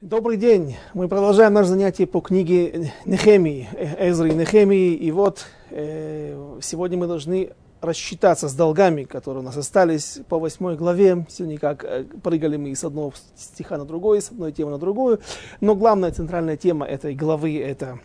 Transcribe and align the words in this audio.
Добрый 0.00 0.36
день. 0.36 0.76
Мы 0.92 1.08
продолжаем 1.08 1.54
наше 1.54 1.68
занятие 1.68 2.06
по 2.06 2.20
книге 2.20 2.92
Нехемии, 3.06 3.68
Эзры 3.98 4.30
и 4.30 4.34
Нехемии. 4.34 4.92
И 4.92 5.12
вот 5.12 5.46
э, 5.70 6.58
сегодня 6.60 6.98
мы 6.98 7.06
должны 7.06 7.52
рассчитаться 7.80 8.48
с 8.48 8.54
долгами, 8.54 9.04
которые 9.04 9.42
у 9.42 9.44
нас 9.44 9.56
остались 9.56 10.18
по 10.28 10.40
восьмой 10.40 10.76
главе. 10.76 11.24
Все 11.28 11.46
никак 11.46 11.84
э, 11.84 12.04
прыгали 12.22 12.56
мы 12.56 12.74
с 12.74 12.82
одного 12.82 13.12
стиха 13.36 13.78
на 13.78 13.84
другой, 13.84 14.20
с 14.20 14.30
одной 14.30 14.50
темы 14.50 14.72
на 14.72 14.78
другую. 14.78 15.20
Но 15.60 15.76
главная 15.76 16.10
центральная 16.10 16.56
тема 16.56 16.84
этой 16.86 17.14
главы– 17.14 17.56
это 17.60 18.00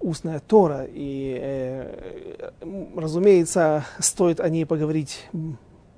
устная 0.00 0.38
Тора. 0.38 0.86
И, 0.86 1.36
э, 1.40 2.50
разумеется, 2.94 3.86
стоит 3.98 4.38
о 4.38 4.48
ней 4.50 4.66
поговорить 4.66 5.28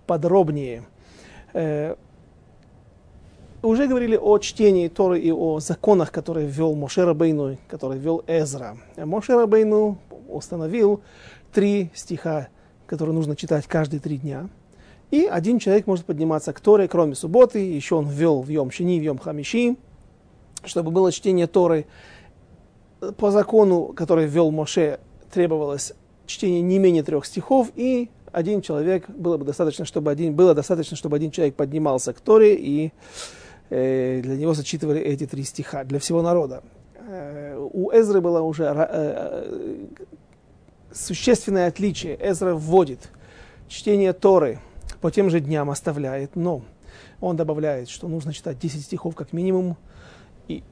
подробнее. 0.06 0.84
Уже 3.64 3.86
говорили 3.86 4.14
о 4.14 4.36
чтении 4.40 4.88
Торы 4.88 5.18
и 5.20 5.32
о 5.32 5.58
законах, 5.58 6.12
которые 6.12 6.46
ввел 6.46 6.74
Моше 6.74 7.06
Рабейну, 7.06 7.56
который 7.66 7.98
ввел 7.98 8.22
Эзра. 8.26 8.76
Моше 8.94 9.36
Рабейну 9.36 9.96
установил 10.28 11.00
три 11.50 11.90
стиха, 11.94 12.48
которые 12.86 13.14
нужно 13.14 13.36
читать 13.36 13.66
каждые 13.66 14.00
три 14.00 14.18
дня. 14.18 14.50
И 15.10 15.24
один 15.24 15.58
человек 15.58 15.86
может 15.86 16.04
подниматься 16.04 16.52
к 16.52 16.60
Торе, 16.60 16.88
кроме 16.88 17.14
субботы. 17.14 17.58
Еще 17.58 17.94
он 17.94 18.06
ввел 18.06 18.42
в 18.42 18.50
Йом 18.50 18.70
Шини, 18.70 19.00
в 19.00 19.02
Йом 19.02 19.16
Хамиши, 19.16 19.76
чтобы 20.66 20.90
было 20.90 21.10
чтение 21.10 21.46
Торы. 21.46 21.86
По 23.16 23.30
закону, 23.30 23.94
который 23.96 24.26
ввел 24.26 24.50
Моше, 24.50 25.00
требовалось 25.32 25.94
чтение 26.26 26.60
не 26.60 26.78
менее 26.78 27.02
трех 27.02 27.24
стихов, 27.24 27.70
и 27.76 28.10
один 28.30 28.60
человек 28.60 29.08
было 29.08 29.38
бы 29.38 29.46
достаточно, 29.46 29.86
чтобы 29.86 30.10
один, 30.10 30.34
было 30.34 30.52
достаточно, 30.52 30.98
чтобы 30.98 31.16
один 31.16 31.30
человек 31.30 31.54
поднимался 31.54 32.12
к 32.12 32.20
Торе 32.20 32.56
и 32.56 32.92
для 33.70 34.36
него 34.36 34.54
зачитывали 34.54 35.00
эти 35.00 35.26
три 35.26 35.42
стиха, 35.42 35.84
для 35.84 35.98
всего 35.98 36.22
народа. 36.22 36.62
Э, 37.06 37.56
у 37.58 37.90
Эзры 37.90 38.20
было 38.20 38.40
уже 38.40 38.64
э, 38.64 39.86
существенное 40.92 41.68
отличие. 41.68 42.16
Эзра 42.20 42.54
вводит 42.54 43.10
чтение 43.68 44.12
Торы 44.12 44.58
по 45.00 45.10
тем 45.10 45.28
же 45.30 45.40
дням 45.40 45.70
оставляет, 45.70 46.34
но 46.34 46.62
он 47.20 47.36
добавляет, 47.36 47.88
что 47.88 48.08
нужно 48.08 48.32
читать 48.32 48.58
10 48.58 48.82
стихов 48.82 49.14
как 49.14 49.32
минимум, 49.32 49.76
и 50.48 50.62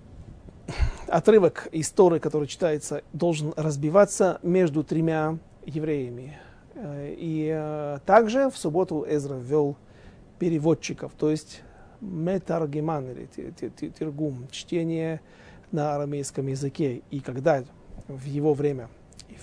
отрывок 1.09 1.69
из 1.73 1.91
Торы, 1.91 2.19
который 2.19 2.49
читается, 2.49 3.03
должен 3.13 3.53
разбиваться 3.57 4.39
между 4.43 4.85
тремя 4.85 5.39
евреями. 5.67 6.39
И 6.77 7.99
также 8.07 8.49
в 8.51 8.57
субботу 8.57 9.05
Эзра 9.07 9.35
ввел 9.35 9.77
переводчиков, 10.39 11.13
то 11.19 11.31
есть 11.31 11.63
метаргеман, 12.03 13.09
или 13.11 13.27
тиргум, 13.27 14.49
чтение 14.51 15.21
на 15.71 15.95
арамейском 15.95 16.47
языке. 16.49 17.03
И 17.11 17.21
когда 17.21 17.65
в 18.09 18.25
его 18.25 18.53
время, 18.53 18.89
и 19.29 19.37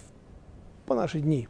по 0.86 0.94
наши 0.94 1.22
дни, 1.22 1.48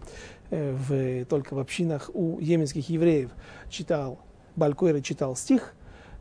э, 0.52 0.72
в, 0.72 1.26
только 1.26 1.56
в 1.56 1.60
общинах 1.60 2.10
у 2.14 2.40
йеменских 2.40 2.90
евреев 2.90 3.32
читал, 3.70 4.20
Балькойра 4.56 5.02
читал 5.02 5.36
стих, 5.36 5.74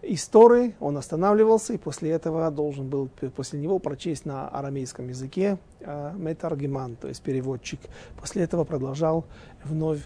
истории, 0.03 0.75
он 0.81 0.97
останавливался, 0.97 1.75
и 1.75 1.79
после 1.79 2.11
этого 2.11 2.51
должен 2.51 2.89
был 2.89 3.09
после 3.37 3.61
него 3.61 3.79
прочесть 3.79 4.25
на 4.25 4.49
арамейском 4.49 5.09
языке 5.09 5.59
э, 5.81 6.13
метаргеман, 6.17 6.97
то 6.97 7.09
есть 7.09 7.23
переводчик. 7.23 7.81
После 8.19 8.43
этого 8.43 8.65
продолжал 8.65 9.27
вновь 9.65 10.01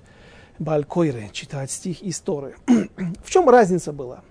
Балькойре 0.58 1.30
читать 1.32 1.70
стих 1.70 2.02
истории. 2.02 2.54
в 3.22 3.30
чем 3.30 3.48
разница 3.48 3.92
была? 3.92 4.22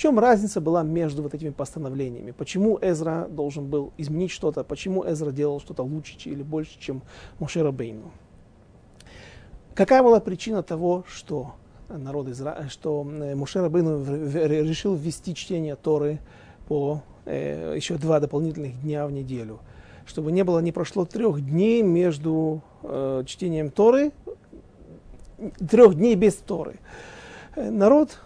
Чем 0.00 0.18
разница 0.18 0.62
была 0.62 0.82
между 0.82 1.22
вот 1.22 1.34
этими 1.34 1.50
постановлениями? 1.50 2.30
Почему 2.30 2.78
Эзра 2.80 3.28
должен 3.28 3.66
был 3.66 3.92
изменить 3.98 4.30
что-то? 4.30 4.64
Почему 4.64 5.04
Эзра 5.06 5.30
делал 5.30 5.60
что-то 5.60 5.82
лучше 5.82 6.16
или 6.24 6.42
больше, 6.42 6.80
чем 6.80 7.02
Мошера 7.38 7.70
Бейну? 7.70 8.10
Какая 9.74 10.02
была 10.02 10.18
причина 10.20 10.62
того, 10.62 11.04
что 11.06 11.52
народ 11.90 12.28
Изра... 12.28 12.66
что 12.70 13.06
э, 13.06 13.34
Мушер 13.34 13.68
Бейну 13.68 14.02
решил 14.02 14.94
ввести 14.94 15.34
чтение 15.34 15.76
Торы 15.76 16.18
по 16.66 17.02
э, 17.26 17.74
еще 17.76 17.98
два 17.98 18.20
дополнительных 18.20 18.80
дня 18.80 19.06
в 19.06 19.12
неделю? 19.12 19.58
Чтобы 20.06 20.32
не 20.32 20.44
было, 20.44 20.60
не 20.60 20.72
прошло 20.72 21.04
трех 21.04 21.44
дней 21.44 21.82
между 21.82 22.62
э, 22.84 23.22
чтением 23.26 23.70
Торы, 23.70 24.12
трех 25.68 25.94
дней 25.94 26.14
без 26.14 26.36
Торы. 26.36 26.80
Э, 27.54 27.68
народ 27.68 28.18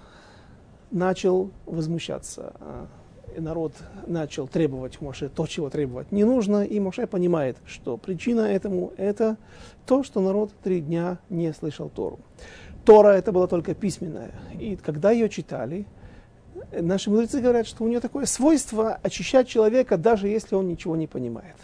начал 0.95 1.51
возмущаться. 1.67 2.55
А, 2.61 2.87
и 3.37 3.41
народ 3.41 3.73
начал 4.07 4.47
требовать 4.47 5.01
Моше 5.01 5.29
то, 5.29 5.47
чего 5.47 5.69
требовать 5.69 6.13
не 6.13 6.25
нужно, 6.25 6.65
и 6.65 6.79
Моше 6.79 7.07
понимает, 7.07 7.57
что 7.67 7.97
причина 7.97 8.43
этому– 8.43 8.93
это 8.97 9.37
то, 9.87 10.05
что 10.05 10.21
народ 10.21 10.53
три 10.63 10.81
дня 10.81 11.19
не 11.29 11.53
слышал 11.53 11.91
Тору. 11.91 12.21
Тора– 12.85 13.09
это 13.17 13.33
была 13.33 13.49
только 13.49 13.75
письменная, 13.75 14.31
и 14.59 14.77
когда 14.77 15.11
ее 15.11 15.29
читали, 15.29 15.87
наши 16.73 17.11
мудрецы 17.11 17.41
говорят, 17.41 17.67
что 17.67 17.83
у 17.83 17.89
нее 17.89 17.99
такое 17.99 18.27
свойство 18.27 18.99
очищать 19.03 19.49
человека, 19.49 19.97
даже 19.97 20.29
если 20.29 20.55
он 20.55 20.69
ничего 20.69 20.95
не 20.95 21.09
понимает. 21.09 21.57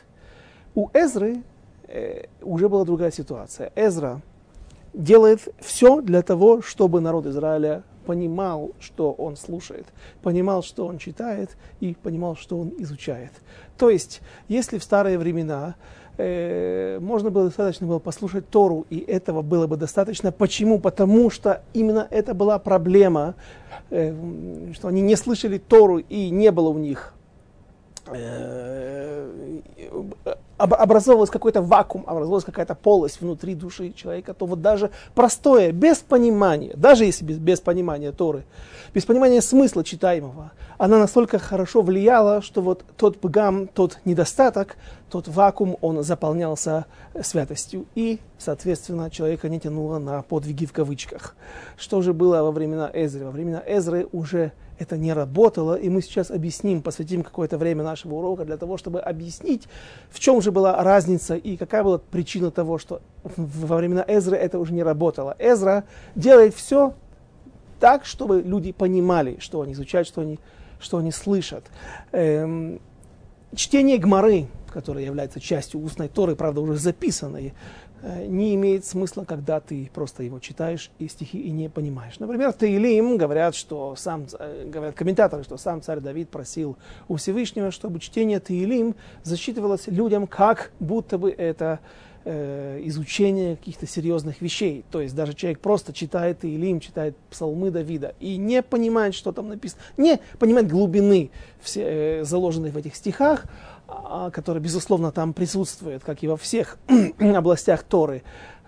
У 0.74 0.88
Эзры 0.92 1.42
э, 1.86 2.24
уже 2.42 2.68
была 2.68 2.84
другая 2.84 3.12
ситуация. 3.12 3.70
Эзра 3.76 4.22
делает 4.92 5.48
все 5.60 6.00
для 6.00 6.22
того, 6.22 6.62
чтобы 6.62 7.00
народ 7.00 7.26
Израиля 7.26 7.84
понимал, 8.06 8.72
что 8.80 9.12
он 9.12 9.36
слушает, 9.36 9.86
понимал, 10.22 10.62
что 10.62 10.86
он 10.86 10.98
читает 10.98 11.50
и 11.80 11.94
понимал, 11.94 12.36
что 12.36 12.58
он 12.58 12.72
изучает. 12.78 13.32
То 13.78 13.90
есть, 13.90 14.20
если 14.48 14.78
в 14.78 14.84
старые 14.84 15.18
времена 15.18 15.74
э, 16.18 16.98
можно 17.00 17.30
было 17.30 17.46
достаточно 17.46 17.86
было 17.86 17.98
послушать 17.98 18.48
Тору, 18.48 18.86
и 18.90 18.98
этого 18.98 19.42
было 19.42 19.66
бы 19.66 19.76
достаточно. 19.76 20.32
Почему? 20.32 20.78
Потому 20.78 21.30
что 21.30 21.62
именно 21.72 22.06
это 22.10 22.34
была 22.34 22.58
проблема, 22.58 23.34
э, 23.90 24.14
что 24.74 24.88
они 24.88 25.00
не 25.00 25.16
слышали 25.16 25.58
Тору 25.58 25.98
и 25.98 26.30
не 26.30 26.50
было 26.50 26.68
у 26.68 26.78
них 26.78 27.14
э, 28.06 29.30
образовывалась 30.60 31.30
какой-то 31.30 31.62
вакуум, 31.62 32.04
образовалась 32.06 32.44
какая-то 32.44 32.74
полость 32.74 33.20
внутри 33.20 33.54
души 33.54 33.92
человека, 33.92 34.34
то 34.34 34.46
вот 34.46 34.60
даже 34.60 34.90
простое, 35.14 35.72
без 35.72 35.98
понимания, 35.98 36.72
даже 36.76 37.04
если 37.04 37.24
без, 37.24 37.38
без 37.38 37.60
понимания 37.60 38.12
Торы, 38.12 38.44
без 38.94 39.04
понимания 39.04 39.40
смысла 39.40 39.84
читаемого, 39.84 40.52
она 40.78 40.98
настолько 40.98 41.38
хорошо 41.38 41.82
влияла, 41.82 42.42
что 42.42 42.62
вот 42.62 42.84
тот 42.96 43.18
пгам, 43.18 43.66
тот 43.68 43.98
недостаток, 44.04 44.76
тот 45.10 45.28
вакуум, 45.28 45.76
он 45.80 46.02
заполнялся 46.02 46.86
святостью. 47.22 47.86
И, 47.94 48.18
соответственно, 48.38 49.10
человека 49.10 49.48
не 49.48 49.60
тянуло 49.60 49.98
на 49.98 50.22
подвиги 50.22 50.66
в 50.66 50.72
кавычках. 50.72 51.36
Что 51.76 52.00
же 52.00 52.12
было 52.14 52.42
во 52.42 52.52
времена 52.52 52.90
Эзры? 52.92 53.26
Во 53.26 53.30
времена 53.30 53.62
Эзры 53.66 54.06
уже 54.12 54.52
это 54.80 54.96
не 54.96 55.12
работало, 55.12 55.74
и 55.74 55.90
мы 55.90 56.00
сейчас 56.00 56.30
объясним, 56.30 56.80
посвятим 56.80 57.22
какое-то 57.22 57.58
время 57.58 57.84
нашего 57.84 58.14
урока 58.14 58.46
для 58.46 58.56
того, 58.56 58.78
чтобы 58.78 59.00
объяснить, 59.00 59.68
в 60.10 60.18
чем 60.18 60.40
же 60.40 60.50
была 60.50 60.82
разница 60.82 61.36
и 61.36 61.58
какая 61.58 61.84
была 61.84 61.98
причина 61.98 62.50
того, 62.50 62.78
что 62.78 63.02
во 63.36 63.76
времена 63.76 64.02
Эзры 64.08 64.38
это 64.38 64.58
уже 64.58 64.72
не 64.72 64.82
работало. 64.82 65.36
Эзра 65.38 65.84
делает 66.14 66.54
все 66.54 66.94
так, 67.78 68.06
чтобы 68.06 68.40
люди 68.40 68.72
понимали, 68.72 69.36
что 69.38 69.60
они 69.60 69.74
изучают, 69.74 70.08
что 70.08 70.22
они, 70.22 70.38
что 70.80 70.96
они 70.96 71.12
слышат. 71.12 71.64
Эм, 72.12 72.80
чтение 73.54 73.98
Гмары, 73.98 74.46
которое 74.72 75.04
является 75.04 75.40
частью 75.40 75.82
устной 75.82 76.08
Торы, 76.08 76.36
правда, 76.36 76.62
уже 76.62 76.76
записанной, 76.76 77.52
не 78.02 78.54
имеет 78.54 78.84
смысла, 78.84 79.24
когда 79.24 79.60
ты 79.60 79.90
просто 79.92 80.22
его 80.22 80.38
читаешь 80.38 80.90
и 80.98 81.08
стихи 81.08 81.38
и 81.38 81.50
не 81.50 81.68
понимаешь. 81.68 82.18
Например, 82.18 82.52
Таилим 82.52 83.16
говорят, 83.16 83.54
что 83.54 83.94
сам, 83.96 84.26
э, 84.38 84.68
говорят 84.68 84.94
комментаторы, 84.94 85.44
что 85.44 85.56
сам 85.56 85.82
царь 85.82 86.00
Давид 86.00 86.30
просил 86.30 86.76
у 87.08 87.16
Всевышнего, 87.16 87.70
чтобы 87.70 88.00
чтение 88.00 88.40
Таилим 88.40 88.94
засчитывалось 89.22 89.86
людям, 89.86 90.26
как 90.26 90.72
будто 90.80 91.18
бы 91.18 91.30
это 91.30 91.80
э, 92.24 92.80
изучение 92.84 93.56
каких-то 93.56 93.86
серьезных 93.86 94.40
вещей. 94.40 94.84
То 94.90 95.00
есть 95.00 95.14
даже 95.14 95.34
человек 95.34 95.60
просто 95.60 95.92
читает 95.92 96.40
Таилим, 96.40 96.80
читает 96.80 97.16
псалмы 97.30 97.70
Давида 97.70 98.14
и 98.20 98.36
не 98.36 98.62
понимает, 98.62 99.14
что 99.14 99.32
там 99.32 99.48
написано, 99.48 99.82
не 99.96 100.20
понимает 100.38 100.68
глубины 100.68 101.30
все, 101.60 101.82
э, 101.82 102.24
заложенной 102.24 102.70
в 102.70 102.76
этих 102.76 102.96
стихах, 102.96 103.44
который, 104.32 104.60
безусловно, 104.60 105.12
там 105.12 105.32
присутствует, 105.32 106.02
как 106.04 106.22
и 106.22 106.28
во 106.28 106.36
всех 106.36 106.78
областях 107.18 107.82
Торы. 107.82 108.22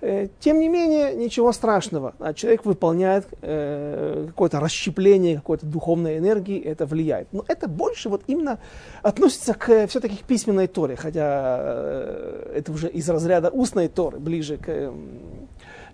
Э, 0.05 0.27
тем 0.41 0.59
не 0.59 0.69
менее, 0.69 1.15
ничего 1.15 1.53
страшного. 1.53 2.15
А 2.19 2.35
человек 2.35 2.65
выполняет 2.65 3.29
э, 3.41 4.25
какое-то 4.29 4.59
расщепление 4.59 5.37
какой-то 5.37 5.65
духовной 5.65 6.19
энергии, 6.19 6.61
это 6.61 6.87
влияет. 6.87 7.29
Но 7.33 7.45
это 7.47 7.69
больше 7.69 8.09
вот 8.09 8.25
именно 8.27 8.59
относится 9.03 9.55
к 9.55 9.87
все-таки 9.87 10.17
к 10.17 10.23
письменной 10.23 10.67
Торе, 10.67 10.97
хотя 10.97 11.57
э, 11.61 12.53
это 12.57 12.73
уже 12.73 12.89
из 12.89 13.09
разряда 13.09 13.51
устной 13.51 13.87
Торы, 13.87 14.19
ближе 14.19 14.57
к, 14.57 14.93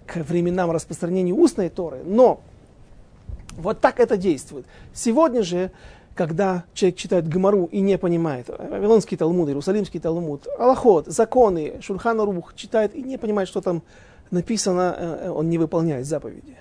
к 0.07 0.17
временам 0.17 0.71
распространения 0.71 1.35
устной 1.35 1.69
Торы. 1.69 1.99
Но 2.07 2.41
вот 3.59 3.81
так 3.81 4.01
это 4.01 4.17
действует. 4.17 4.65
Сегодня 4.95 5.43
же 5.43 5.71
когда 6.19 6.65
человек 6.75 6.97
читает 6.97 7.29
Гмару 7.29 7.67
и 7.67 7.81
не 7.81 7.97
понимает, 7.97 8.49
Вавилонский 8.49 9.17
Талмуд, 9.17 9.49
Иерусалимский 9.49 10.01
Талмуд, 10.01 10.49
Аллахот, 10.59 11.07
законы, 11.07 11.75
Шурхан 11.81 12.21
Рух 12.21 12.57
читает 12.57 12.93
и 12.97 13.03
не 13.05 13.19
понимает, 13.19 13.49
что 13.49 13.61
там 13.61 13.85
написано, 14.33 14.97
э, 14.99 15.31
он 15.31 15.49
не 15.49 15.59
выполняет 15.59 16.07
заповеди. 16.07 16.57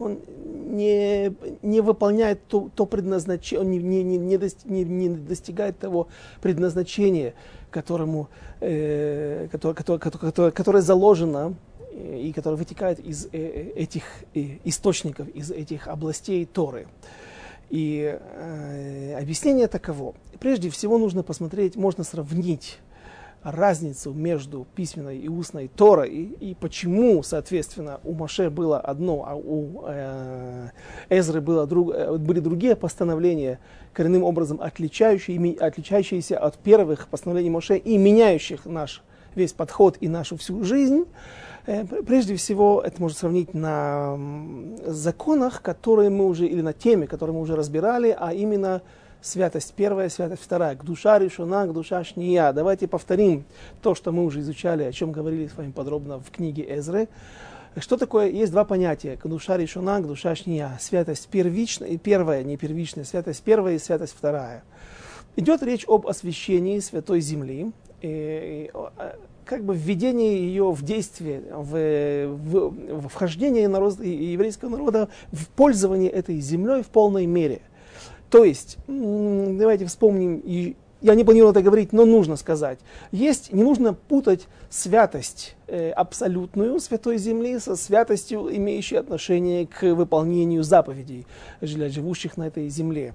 Он 0.00 0.18
не, 0.66 1.32
не 1.62 1.80
выполняет 1.80 2.48
то, 2.48 2.68
то 2.74 2.84
предназначение, 2.84 3.64
он 3.64 3.70
не, 3.70 3.78
не, 3.78 4.02
не, 4.02 4.38
не, 4.64 4.84
не, 4.84 5.08
достигает 5.08 5.78
того 5.78 6.08
предназначения, 6.42 7.34
которому, 7.70 8.28
э, 8.60 9.46
которое, 9.52 9.98
которое, 9.98 10.50
которое 10.50 10.82
заложено 10.82 11.54
э, 11.92 12.18
и 12.18 12.32
которое 12.32 12.56
вытекает 12.56 12.98
из 12.98 13.28
э, 13.32 13.38
этих 13.76 14.02
источников, 14.34 15.28
из 15.28 15.52
этих 15.52 15.86
областей 15.86 16.44
Торы. 16.44 16.88
И 17.70 18.18
э, 18.18 19.18
объяснение 19.20 19.68
таково. 19.68 20.14
Прежде 20.40 20.70
всего 20.70 20.98
нужно 20.98 21.22
посмотреть, 21.22 21.76
можно 21.76 22.04
сравнить 22.04 22.78
разницу 23.42 24.12
между 24.12 24.66
письменной 24.74 25.18
и 25.18 25.28
устной 25.28 25.68
Торой 25.68 26.10
и, 26.10 26.54
почему, 26.54 27.22
соответственно, 27.22 28.00
у 28.04 28.12
Маше 28.12 28.50
было 28.50 28.80
одно, 28.80 29.24
а 29.26 29.34
у 29.36 29.84
э, 29.86 30.70
Эзры 31.08 31.40
было 31.40 31.66
друг, 31.66 31.92
э, 31.94 32.16
были 32.16 32.40
другие 32.40 32.74
постановления, 32.74 33.60
коренным 33.92 34.24
образом 34.24 34.60
отличающие, 34.60 35.56
отличающиеся 35.58 36.38
от 36.38 36.58
первых 36.58 37.08
постановлений 37.08 37.50
Моше 37.50 37.76
и 37.76 37.96
меняющих 37.96 38.64
наш 38.66 39.02
весь 39.34 39.52
подход 39.52 39.96
и 40.00 40.08
нашу 40.08 40.36
всю 40.36 40.64
жизнь. 40.64 41.04
Э, 41.68 41.84
прежде 41.84 42.34
всего, 42.34 42.80
это 42.82 42.98
можно 42.98 43.18
сравнить 43.18 43.52
на 43.52 44.18
законах, 44.86 45.60
которые 45.60 46.08
мы 46.08 46.26
уже, 46.26 46.46
или 46.46 46.62
на 46.62 46.72
теме, 46.72 47.06
которые 47.06 47.34
мы 47.34 47.42
уже 47.42 47.56
разбирали, 47.56 48.16
а 48.18 48.32
именно 48.32 48.80
святость 49.20 49.74
первая, 49.74 50.08
святость 50.08 50.42
вторая, 50.42 50.76
к 50.76 50.84
душа 50.84 51.18
решена, 51.18 51.66
к 51.66 51.74
душа 51.74 52.02
шния. 52.04 52.54
Давайте 52.54 52.88
повторим 52.88 53.44
то, 53.82 53.94
что 53.94 54.12
мы 54.12 54.24
уже 54.24 54.40
изучали, 54.40 54.84
о 54.84 54.92
чем 54.92 55.12
говорили 55.12 55.46
с 55.46 55.58
вами 55.58 55.70
подробно 55.70 56.20
в 56.20 56.30
книге 56.30 56.64
Эзры. 56.74 57.06
Что 57.76 57.98
такое? 57.98 58.30
Есть 58.30 58.50
два 58.50 58.64
понятия. 58.64 59.18
К 59.18 59.26
душа 59.26 59.58
решена, 59.58 60.00
к 60.00 60.06
душа 60.06 60.34
шния. 60.34 60.78
Святость 60.80 61.28
первичная, 61.28 61.98
первая, 61.98 62.44
не 62.44 62.56
первичная, 62.56 63.04
святость 63.04 63.42
первая 63.42 63.74
и 63.74 63.78
святость 63.78 64.14
вторая. 64.16 64.64
Идет 65.36 65.62
речь 65.62 65.84
об 65.86 66.06
освящении 66.06 66.78
святой 66.80 67.20
земли, 67.20 67.72
и, 68.00 68.70
а, 68.72 69.16
как 69.48 69.64
бы 69.64 69.74
введении 69.74 70.38
ее 70.38 70.70
в 70.70 70.82
действие, 70.82 71.42
в, 71.50 72.26
в, 72.26 73.00
в 73.00 73.08
вхождение 73.08 73.66
народ, 73.68 73.98
еврейского 74.00 74.68
народа 74.68 75.08
в 75.32 75.48
пользование 75.48 76.10
этой 76.10 76.38
землей 76.40 76.82
в 76.82 76.88
полной 76.88 77.26
мере– 77.26 77.62
то 78.30 78.44
есть, 78.44 78.76
давайте 78.86 79.86
вспомним, 79.86 80.42
я 81.00 81.14
не 81.14 81.24
планировал 81.24 81.52
это 81.52 81.62
говорить, 81.62 81.92
но 81.92 82.04
нужно 82.04 82.36
сказать. 82.36 82.78
Есть, 83.10 83.52
не 83.52 83.62
нужно 83.62 83.94
путать 83.94 84.48
святость 84.68 85.56
э, 85.66 85.90
абсолютную 85.90 86.78
Святой 86.80 87.18
Земли 87.18 87.58
со 87.58 87.76
святостью, 87.76 88.54
имеющей 88.54 88.96
отношение 88.96 89.66
к 89.66 89.82
выполнению 89.94 90.62
заповедей 90.62 91.26
для 91.60 91.88
живущих 91.88 92.36
на 92.36 92.48
этой 92.48 92.68
земле. 92.68 93.14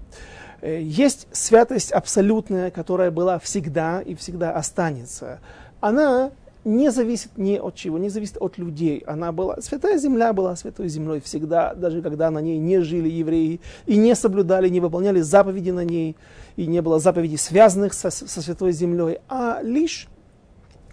Э, 0.62 0.80
есть 0.80 1.28
святость 1.30 1.92
абсолютная, 1.92 2.70
которая 2.70 3.10
была 3.10 3.38
всегда 3.38 4.00
и 4.00 4.14
всегда 4.14 4.52
останется. 4.52 5.40
Она 5.84 6.30
не 6.64 6.90
зависит 6.90 7.36
ни 7.36 7.56
от 7.56 7.74
чего, 7.74 7.98
не 7.98 8.08
зависит 8.08 8.38
от 8.40 8.56
людей. 8.56 9.04
Она 9.06 9.32
была, 9.32 9.60
святая 9.60 9.98
земля 9.98 10.32
была 10.32 10.56
святой 10.56 10.88
землей 10.88 11.20
всегда, 11.20 11.74
даже 11.74 12.00
когда 12.00 12.30
на 12.30 12.38
ней 12.38 12.56
не 12.56 12.80
жили 12.80 13.10
евреи 13.10 13.60
и 13.84 13.98
не 13.98 14.14
соблюдали, 14.14 14.70
не 14.70 14.80
выполняли 14.80 15.20
заповеди 15.20 15.72
на 15.72 15.84
ней, 15.84 16.16
и 16.56 16.66
не 16.66 16.80
было 16.80 16.98
заповедей, 17.00 17.36
связанных 17.36 17.92
со, 17.92 18.08
со 18.08 18.40
святой 18.40 18.72
землей, 18.72 19.18
а 19.28 19.60
лишь 19.62 20.08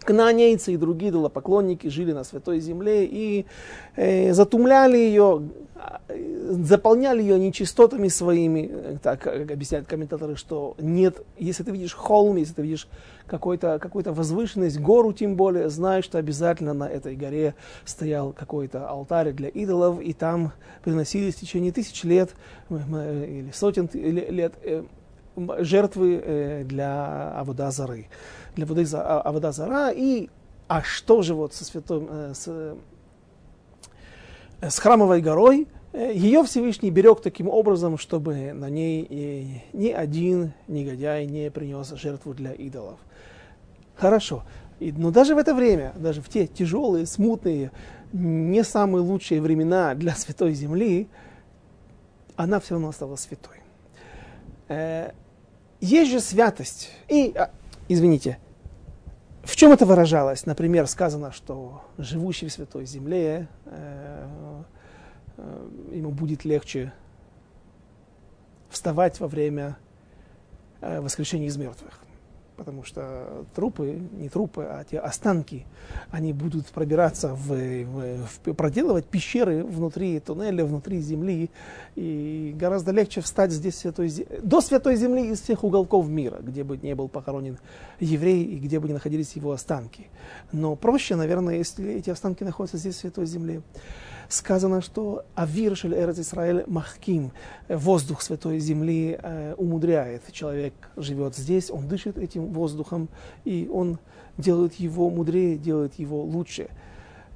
кнаанейцы 0.03 0.73
и 0.73 0.77
другие 0.77 1.11
идолопоклонники 1.11 1.87
жили 1.87 2.11
на 2.11 2.25
святой 2.25 2.59
земле 2.59 3.05
и 3.05 3.45
э, 3.95 4.33
затумляли 4.33 4.97
ее, 4.97 5.43
заполняли 6.49 7.21
ее 7.21 7.39
нечистотами 7.39 8.09
своими, 8.09 8.99
так 9.01 9.25
объясняют 9.25 9.87
комментаторы, 9.87 10.35
что 10.35 10.75
нет, 10.79 11.23
если 11.37 11.63
ты 11.63 11.71
видишь 11.71 11.93
холм, 11.93 12.35
если 12.35 12.55
ты 12.55 12.61
видишь 12.61 12.89
какой-то, 13.31 13.79
какую-то 13.79 14.11
возвышенность, 14.11 14.77
гору 14.79 15.13
тем 15.13 15.37
более, 15.37 15.69
знай, 15.69 16.01
что 16.01 16.17
обязательно 16.17 16.73
на 16.73 16.83
этой 16.83 17.15
горе 17.15 17.55
стоял 17.85 18.33
какой-то 18.33 18.89
алтарь 18.89 19.31
для 19.31 19.47
идолов, 19.47 20.01
и 20.01 20.11
там 20.11 20.51
приносились 20.83 21.35
в 21.35 21.39
течение 21.39 21.71
тысяч 21.71 22.03
лет 22.03 22.35
или 22.69 23.49
сотен 23.53 23.89
лет 23.93 24.53
э, 24.63 24.83
жертвы 25.59 26.21
э, 26.21 26.63
для 26.65 27.31
Аводазары, 27.39 28.07
для 28.55 28.65
Аводазара, 28.65 29.91
и 29.91 30.29
а 30.67 30.81
что 30.81 31.21
же 31.21 31.33
вот 31.33 31.53
со 31.53 31.63
святым, 31.63 32.07
э, 32.09 32.33
с 32.35 32.75
с 34.61 34.77
храмовой 34.77 35.21
горой, 35.21 35.67
э, 35.67 35.80
ее 35.93 36.43
Всевышний 36.43 36.89
берег 36.89 37.21
таким 37.21 37.49
образом, 37.49 37.97
чтобы 37.97 38.53
на 38.53 38.69
ней 38.69 39.63
ни 39.73 39.89
один 39.89 40.53
негодяй 40.67 41.25
не 41.25 41.51
принес 41.51 41.89
жертву 41.91 42.33
для 42.33 42.53
идолов. 42.53 42.99
Хорошо. 43.95 44.43
Но 44.79 45.11
даже 45.11 45.35
в 45.35 45.37
это 45.37 45.53
время, 45.53 45.93
даже 45.95 46.21
в 46.21 46.29
те 46.29 46.47
тяжелые, 46.47 47.05
смутные, 47.05 47.71
не 48.13 48.63
самые 48.63 49.03
лучшие 49.03 49.41
времена 49.41 49.93
для 49.93 50.15
Святой 50.15 50.53
Земли, 50.53 51.07
она 52.35 52.59
все 52.59 52.75
равно 52.75 52.89
осталась 52.89 53.21
святой. 53.21 53.57
Э, 54.67 55.11
есть 55.79 56.11
же 56.11 56.19
святость. 56.19 56.89
И, 57.07 57.33
а, 57.35 57.51
извините, 57.87 58.39
в 59.43 59.55
чем 59.55 59.71
это 59.71 59.85
выражалось? 59.85 60.45
Например, 60.45 60.87
сказано, 60.87 61.31
что 61.31 61.83
живущий 61.97 62.47
в 62.47 62.53
Святой 62.53 62.85
Земле, 62.85 63.47
э, 63.65 64.27
ему 65.91 66.11
будет 66.11 66.45
легче 66.45 66.93
вставать 68.69 69.19
во 69.19 69.27
время 69.27 69.77
э, 70.81 71.01
воскрешения 71.01 71.47
из 71.47 71.57
мертвых 71.57 72.01
потому 72.61 72.83
что 72.83 73.43
трупы, 73.55 73.99
не 74.11 74.29
трупы, 74.29 74.61
а 74.69 74.83
те 74.83 74.99
останки, 74.99 75.65
они 76.11 76.31
будут 76.31 76.67
пробираться 76.67 77.33
в, 77.33 77.47
в, 77.47 78.27
в 78.27 78.53
проделывать 78.53 79.05
пещеры 79.05 79.63
внутри 79.63 80.19
туннеля, 80.19 80.63
внутри 80.63 80.99
земли, 80.99 81.49
и 81.95 82.53
гораздо 82.55 82.91
легче 82.91 83.21
встать 83.21 83.51
здесь 83.51 83.77
святой, 83.77 84.13
до 84.43 84.61
святой 84.61 84.95
земли 84.95 85.31
из 85.31 85.41
всех 85.41 85.63
уголков 85.63 86.07
мира, 86.07 86.37
где 86.39 86.63
бы 86.63 86.77
не 86.77 86.93
был 86.93 87.07
похоронен 87.07 87.57
еврей 87.99 88.43
и 88.43 88.59
где 88.59 88.79
бы 88.79 88.87
не 88.89 88.93
находились 88.93 89.35
его 89.35 89.53
останки. 89.53 90.05
Но 90.51 90.75
проще, 90.75 91.15
наверное, 91.15 91.55
если 91.55 91.93
эти 91.93 92.11
останки 92.11 92.43
находятся 92.43 92.77
здесь 92.77 92.93
в 92.93 92.99
святой 92.99 93.25
земле 93.25 93.63
сказано, 94.33 94.81
что 94.81 95.25
Авир 95.35 95.75
Шель 95.75 95.93
Эрец 95.93 96.19
Исраэль 96.19 96.63
Махким, 96.67 97.31
воздух 97.67 98.21
Святой 98.21 98.59
Земли 98.59 99.17
э, 99.21 99.53
умудряет. 99.57 100.23
Человек 100.31 100.73
живет 100.97 101.35
здесь, 101.35 101.69
он 101.69 101.87
дышит 101.87 102.17
этим 102.17 102.47
воздухом, 102.47 103.09
и 103.45 103.69
он 103.71 103.99
делает 104.37 104.75
его 104.75 105.09
мудрее, 105.09 105.57
делает 105.57 105.95
его 105.95 106.23
лучше. 106.23 106.69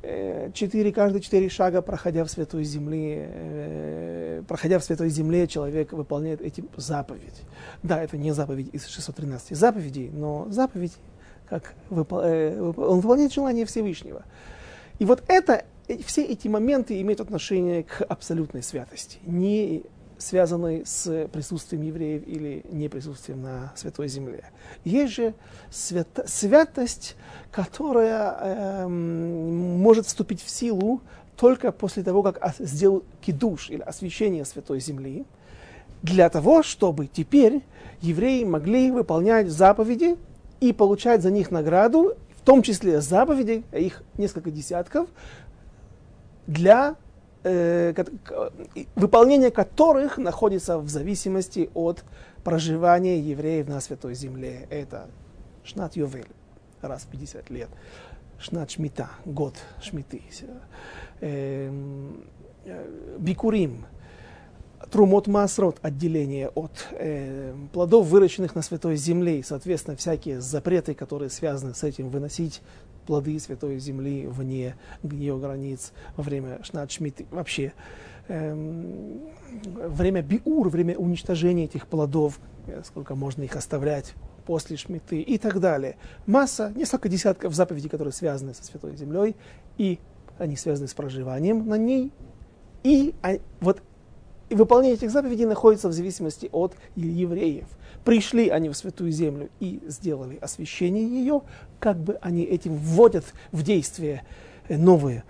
Э, 0.07 0.51
четыре, 0.53 0.91
каждые 0.91 1.21
четыре 1.21 1.49
шага, 1.49 1.81
проходя 1.81 2.23
в 2.23 2.29
Святой 2.29 2.63
Земле, 2.63 3.27
э, 3.27 4.43
проходя 4.47 4.77
в 4.77 4.83
Святой 4.83 5.09
Земле, 5.09 5.47
человек 5.47 5.93
выполняет 5.93 6.41
этим 6.41 6.69
заповедь. 6.77 7.41
Да, 7.81 8.03
это 8.03 8.15
не 8.15 8.31
заповедь 8.31 8.69
из 8.71 8.85
613 8.85 9.57
заповедей, 9.57 10.11
но 10.13 10.45
заповедь, 10.51 10.93
как 11.49 11.73
э, 11.89 12.73
он 12.77 12.99
выполняет 12.99 13.33
желание 13.33 13.65
Всевышнего. 13.65 14.23
И 14.99 15.05
вот 15.05 15.23
это 15.27 15.65
все 16.05 16.23
эти 16.23 16.47
моменты 16.47 16.99
имеют 17.01 17.21
отношение 17.21 17.83
к 17.83 18.01
абсолютной 18.01 18.63
святости, 18.63 19.19
не 19.25 19.83
связанной 20.17 20.83
с 20.85 21.27
присутствием 21.31 21.83
евреев 21.83 22.23
или 22.25 22.63
не 22.71 22.89
присутствием 22.89 23.41
на 23.41 23.73
Святой 23.75 24.07
Земле. 24.07 24.45
Есть 24.83 25.13
же 25.13 25.33
свято, 25.69 26.25
святость, 26.27 27.15
которая 27.51 28.37
э, 28.39 28.87
может 28.87 30.07
вступить 30.07 30.41
в 30.41 30.49
силу 30.49 31.01
только 31.35 31.71
после 31.71 32.03
того, 32.03 32.23
как 32.23 32.55
сделал 32.59 33.03
кидуш 33.21 33.69
или 33.69 33.81
освящение 33.81 34.45
Святой 34.45 34.79
Земли, 34.79 35.25
для 36.01 36.29
того, 36.29 36.63
чтобы 36.63 37.07
теперь 37.07 37.61
евреи 38.01 38.43
могли 38.43 38.91
выполнять 38.91 39.49
заповеди 39.49 40.17
и 40.61 40.71
получать 40.71 41.21
за 41.21 41.31
них 41.31 41.51
награду, 41.51 42.13
в 42.37 42.41
том 42.45 42.61
числе 42.61 43.01
заповеди, 43.01 43.63
их 43.71 44.03
несколько 44.17 44.51
десятков, 44.51 45.09
для 46.47 46.95
э, 47.43 47.93
выполнения 48.95 49.51
которых 49.51 50.17
находится 50.17 50.77
в 50.77 50.89
зависимости 50.89 51.69
от 51.73 52.03
проживания 52.43 53.19
евреев 53.19 53.67
на 53.67 53.81
Святой 53.81 54.15
Земле. 54.15 54.67
Это 54.69 55.07
Шнат 55.63 55.95
Йовель, 55.95 56.27
раз 56.81 57.03
в 57.03 57.07
50 57.07 57.49
лет. 57.49 57.69
Шнат 58.39 58.71
Шмита, 58.71 59.09
год 59.25 59.55
Шмиты. 59.81 60.21
Э, 61.21 61.71
э, 62.65 63.17
Бикурим. 63.17 63.85
Трумот 64.95 65.27
масрот, 65.27 65.77
отделение 65.81 66.47
от 66.55 66.71
э, 66.91 67.53
плодов, 67.73 68.07
выращенных 68.07 68.55
на 68.55 68.61
святой 68.61 68.95
земле, 68.95 69.39
и, 69.39 69.43
соответственно, 69.43 69.97
всякие 69.97 70.39
запреты, 70.39 70.93
которые 70.93 71.29
связаны 71.29 71.73
с 71.73 71.83
этим, 71.83 72.07
выносить 72.09 72.61
плоды 73.05 73.37
святой 73.41 73.77
земли 73.79 74.25
вне 74.25 74.77
ее 75.03 75.37
границ 75.37 75.91
во 76.15 76.23
время 76.23 76.63
шнат-шмиты, 76.63 77.25
вообще 77.29 77.73
эм, 78.29 79.19
время 79.65 80.21
биур, 80.21 80.69
время 80.69 80.97
уничтожения 80.97 81.65
этих 81.65 81.87
плодов, 81.87 82.39
э, 82.65 82.81
сколько 82.85 83.15
можно 83.15 83.43
их 83.43 83.57
оставлять 83.57 84.13
после 84.45 84.77
шмиты 84.77 85.19
и 85.19 85.37
так 85.37 85.59
далее. 85.59 85.97
Масса, 86.25 86.71
несколько 86.73 87.09
десятков 87.09 87.53
заповедей, 87.53 87.89
которые 87.89 88.13
связаны 88.13 88.53
со 88.53 88.63
святой 88.63 88.95
землей, 88.95 89.35
и 89.77 89.99
они 90.37 90.55
связаны 90.55 90.87
с 90.87 90.93
проживанием 90.93 91.67
на 91.67 91.75
ней. 91.75 92.13
И 92.83 93.13
а, 93.21 93.39
вот 93.59 93.81
выполнение 94.49 94.95
этих 94.95 95.11
заповедей 95.11 95.45
находится 95.45 95.89
в 95.89 95.93
зависимости 95.93 96.49
от 96.51 96.75
евреев. 96.95 97.65
Пришли 98.03 98.49
они 98.49 98.69
в 98.69 98.75
святую 98.75 99.11
землю 99.11 99.49
и 99.59 99.81
сделали 99.87 100.37
освящение 100.39 101.07
ее, 101.07 101.41
как 101.79 101.97
бы 101.97 102.17
они 102.21 102.43
этим 102.43 102.75
вводят 102.77 103.25
в 103.51 103.63
действие 103.63 104.23
новые, 104.69 105.23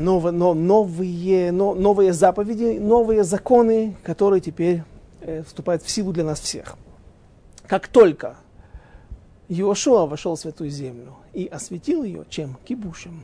новые, 0.00 0.32
новые, 0.32 1.52
новые 1.52 2.12
заповеди, 2.12 2.78
новые 2.78 3.22
законы, 3.24 3.96
которые 4.02 4.40
теперь 4.40 4.82
э, 5.20 5.42
вступают 5.44 5.82
в 5.82 5.90
силу 5.90 6.12
для 6.12 6.24
нас 6.24 6.40
всех. 6.40 6.76
Как 7.66 7.88
только 7.88 8.36
Иошуа 9.48 10.06
вошел 10.06 10.36
в 10.36 10.40
святую 10.40 10.70
землю 10.70 11.14
и 11.32 11.46
осветил 11.46 12.02
ее, 12.02 12.24
чем? 12.28 12.56
Кибушем, 12.64 13.22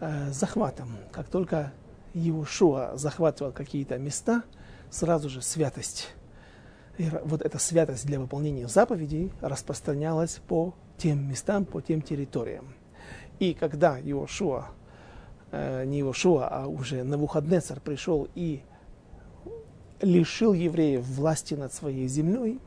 э, 0.00 0.30
захватом. 0.30 0.96
Как 1.12 1.26
только 1.28 1.72
Иошуа 2.14 2.96
захватывал 2.96 3.52
какие-то 3.52 3.98
места, 3.98 4.42
сразу 4.90 5.28
же 5.28 5.42
святость 5.42 6.14
и 6.98 7.10
вот 7.24 7.42
эта 7.42 7.58
святость 7.58 8.06
для 8.06 8.20
выполнения 8.20 8.68
заповедей 8.68 9.32
распространялась 9.40 10.40
по 10.46 10.74
тем 10.96 11.28
местам, 11.28 11.64
по 11.64 11.80
тем 11.80 12.02
территориям. 12.02 12.74
И 13.40 13.52
когда 13.52 13.98
Иошуа, 13.98 14.68
э, 15.50 15.84
не 15.86 16.00
Иошуа, 16.00 16.48
а 16.48 16.66
уже 16.66 17.02
Навуходнецар 17.02 17.80
пришел 17.80 18.28
и 18.34 18.62
лишил 20.00 20.52
евреев 20.52 21.04
власти 21.04 21.54
над 21.54 21.72
своей 21.72 22.06
землей, 22.06 22.60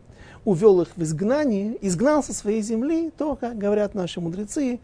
увел 0.43 0.81
их 0.81 0.89
в 0.97 1.03
изгнание, 1.03 1.77
изгнал 1.85 2.21
со 2.21 2.33
своей 2.33 2.61
земли, 2.61 3.11
то, 3.17 3.35
как 3.35 3.57
говорят 3.57 3.95
наши 3.95 4.19
мудрецы, 4.19 4.79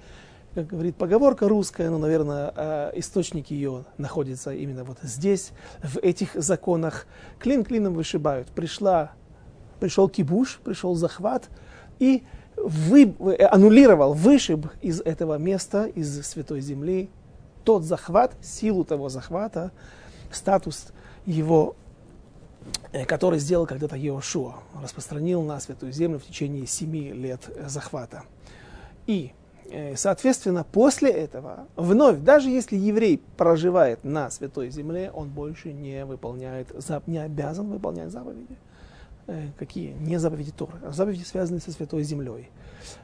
как 0.56 0.68
говорит 0.68 0.96
поговорка 0.96 1.48
русская, 1.48 1.90
но, 1.90 1.98
наверное, 1.98 2.54
э, 2.56 2.92
источник 2.96 3.50
ее 3.52 3.86
находится 3.98 4.54
именно 4.54 4.84
вот 4.84 4.98
здесь, 5.02 5.52
в 5.82 5.98
этих 5.98 6.36
законах. 6.36 7.08
Клин 7.40 7.64
клином 7.64 7.94
вышибают. 7.94 8.48
Пришла 8.50 9.14
пришел 9.84 10.08
кибуш, 10.08 10.62
пришел 10.64 10.96
захват 10.96 11.50
и 12.00 12.24
вы, 12.56 13.14
аннулировал, 13.52 14.14
вышиб 14.14 14.68
из 14.82 15.02
этого 15.02 15.38
места, 15.38 15.88
из 15.88 16.26
Святой 16.26 16.62
Земли, 16.62 17.10
тот 17.66 17.84
захват, 17.84 18.34
силу 18.42 18.86
того 18.86 19.10
захвата, 19.10 19.74
статус 20.32 20.94
его, 21.26 21.76
э, 22.94 23.04
который 23.04 23.40
сделал 23.40 23.66
когда-то 23.66 23.98
Иошуа, 23.98 24.56
распространил 24.82 25.42
на 25.42 25.60
Святую 25.60 25.92
Землю 25.92 26.18
в 26.18 26.24
течение 26.24 26.66
семи 26.66 27.12
лет 27.12 27.42
захвата. 27.68 28.24
И, 29.06 29.34
э, 29.34 29.43
соответственно, 29.96 30.66
после 30.70 31.12
этого, 31.12 31.68
вновь, 31.76 32.20
даже 32.20 32.50
если 32.50 32.76
еврей 32.76 33.22
проживает 33.38 34.04
на 34.04 34.30
Святой 34.30 34.70
Земле, 34.70 35.12
он 35.14 35.30
больше 35.30 35.74
не 35.74 36.06
выполняет, 36.06 36.68
не 37.08 37.18
обязан 37.18 37.70
выполнять 37.70 38.12
заповеди. 38.12 38.58
Э, 39.28 39.48
какие? 39.58 39.94
Не 39.94 40.18
заповеди 40.18 40.52
Торы, 40.52 40.74
а 40.86 40.92
заповеди, 40.92 41.24
связанные 41.24 41.62
со 41.62 41.72
Святой 41.72 42.04
Землей, 42.04 42.50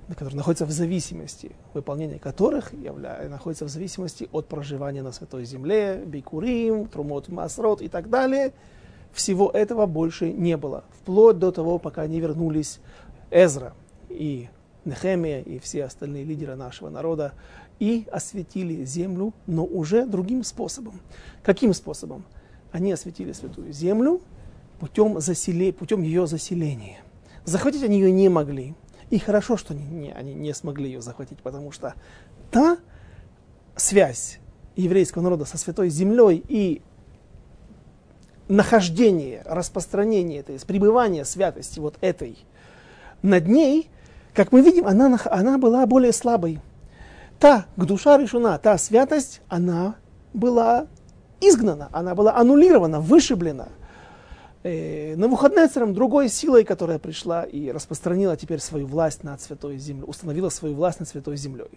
которые 0.10 0.36
находятся 0.36 0.66
в 0.66 0.72
зависимости, 0.72 1.56
выполнение 1.74 2.20
которых 2.20 2.74
явля... 2.74 3.26
находится 3.30 3.66
в 3.66 3.70
зависимости 3.70 4.28
от 4.32 4.48
проживания 4.48 5.02
на 5.02 5.14
Святой 5.14 5.46
Земле, 5.46 6.04
Бикурим, 6.06 6.88
Трумот 6.88 7.30
Масрот 7.30 7.82
и 7.82 7.88
так 7.88 8.10
далее. 8.10 8.52
Всего 9.14 9.50
этого 9.50 9.86
больше 9.86 10.32
не 10.32 10.58
было, 10.58 10.84
вплоть 11.02 11.40
до 11.40 11.52
того, 11.52 11.80
пока 11.80 12.06
не 12.06 12.20
вернулись 12.20 12.80
Эзра 13.32 13.74
и 14.10 14.50
Нехемия 14.90 15.42
и 15.42 15.60
все 15.60 15.86
остальные 15.86 16.24
лидеры 16.24 16.56
нашего 16.56 16.90
народа 16.90 17.34
и 17.80 18.08
осветили 18.12 18.84
землю, 18.84 19.34
но 19.48 19.66
уже 19.66 20.06
другим 20.06 20.44
способом. 20.44 21.00
Каким 21.44 21.74
способом? 21.74 22.26
Они 22.72 22.92
осветили 22.92 23.32
Святую 23.32 23.72
Землю, 23.72 24.22
путем, 24.80 25.20
заселе, 25.20 25.72
путем 25.74 26.02
ее 26.02 26.28
заселения. 26.28 27.00
Захватить 27.46 27.84
они 27.84 28.00
ее 28.00 28.12
не 28.12 28.30
могли. 28.30 28.76
И 29.10 29.18
хорошо, 29.18 29.58
что 29.58 29.74
они 29.74 29.86
не, 29.86 30.12
они 30.12 30.34
не 30.34 30.54
смогли 30.54 30.86
ее 30.86 31.02
захватить, 31.02 31.40
потому 31.40 31.72
что 31.72 31.96
та 32.52 32.78
связь 33.76 34.40
еврейского 34.76 35.24
народа 35.24 35.46
со 35.46 35.58
Святой 35.58 35.90
Землей 35.90 36.44
и 36.48 36.82
нахождение, 38.48 39.42
распространение, 39.46 40.44
то 40.44 40.52
есть 40.52 40.66
пребывание 40.66 41.26
святости 41.26 41.80
вот 41.80 41.98
этой 42.02 42.38
над 43.22 43.48
ней, 43.48 43.90
как 44.34 44.52
мы 44.52 44.62
видим, 44.62 44.86
она, 44.86 45.20
она 45.26 45.58
была 45.58 45.86
более 45.86 46.14
слабой. 46.14 46.60
Та 47.40 47.66
душа 47.78 48.18
решена, 48.18 48.58
та 48.58 48.78
святость, 48.78 49.42
она 49.48 49.96
была 50.34 50.88
изгнана, 51.42 51.90
она 51.92 52.16
была 52.16 52.36
аннулирована, 52.36 53.00
вышиблена 53.00 53.70
э, 54.64 55.16
Навуходнецером, 55.16 55.94
другой 55.94 56.30
силой, 56.30 56.64
которая 56.64 57.00
пришла 57.00 57.44
и 57.44 57.72
распространила 57.72 58.36
теперь 58.36 58.60
свою 58.60 58.88
власть 58.88 59.24
над 59.24 59.42
Святой 59.42 59.78
Землей, 59.78 60.06
установила 60.08 60.50
свою 60.50 60.76
власть 60.76 61.00
над 61.00 61.08
Святой 61.08 61.38
Землей. 61.38 61.70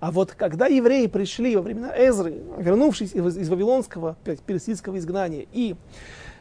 А 0.00 0.10
вот 0.10 0.32
когда 0.32 0.66
евреи 0.66 1.06
пришли 1.06 1.54
во 1.54 1.62
времена 1.62 1.92
Эзры, 1.96 2.42
вернувшись 2.58 3.14
из, 3.14 3.36
из 3.36 3.48
Вавилонского, 3.48 4.16
персидского 4.46 4.98
изгнания, 4.98 5.46
и 5.52 5.76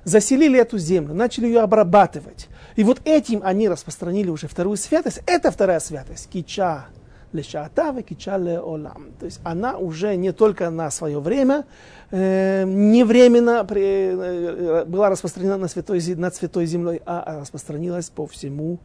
заселили 0.03 0.60
эту 0.60 0.77
землю, 0.77 1.13
начали 1.13 1.46
ее 1.48 1.62
обрабатывать, 1.62 2.48
и 2.75 2.84
вот 2.84 3.01
этим 3.05 3.41
они 3.43 3.70
распространили 3.70 4.29
уже 4.29 4.48
вторую 4.48 4.77
святость, 4.77 5.22
это 5.25 5.51
вторая 5.51 5.79
святость, 5.79 6.29
кича, 6.29 6.88
лешаата 7.34 8.01
кичале 8.01 8.60
олам. 8.60 9.12
То 9.20 9.25
есть 9.25 9.39
она 9.43 9.77
уже 9.77 10.15
не 10.15 10.31
только 10.31 10.70
на 10.70 10.91
свое 10.91 11.20
время, 11.20 11.65
э, 12.12 12.63
не 12.65 13.03
временно 13.03 13.63
при, 13.63 13.84
э, 13.84 14.86
была 14.86 15.10
распространена 15.10 15.58
на 15.58 15.67
святой, 15.67 16.01
над 16.15 16.36
святой 16.36 16.65
землей, 16.65 17.01
а 17.05 17.39
распространилась 17.39 18.10
по 18.10 18.27
всему, 18.27 18.79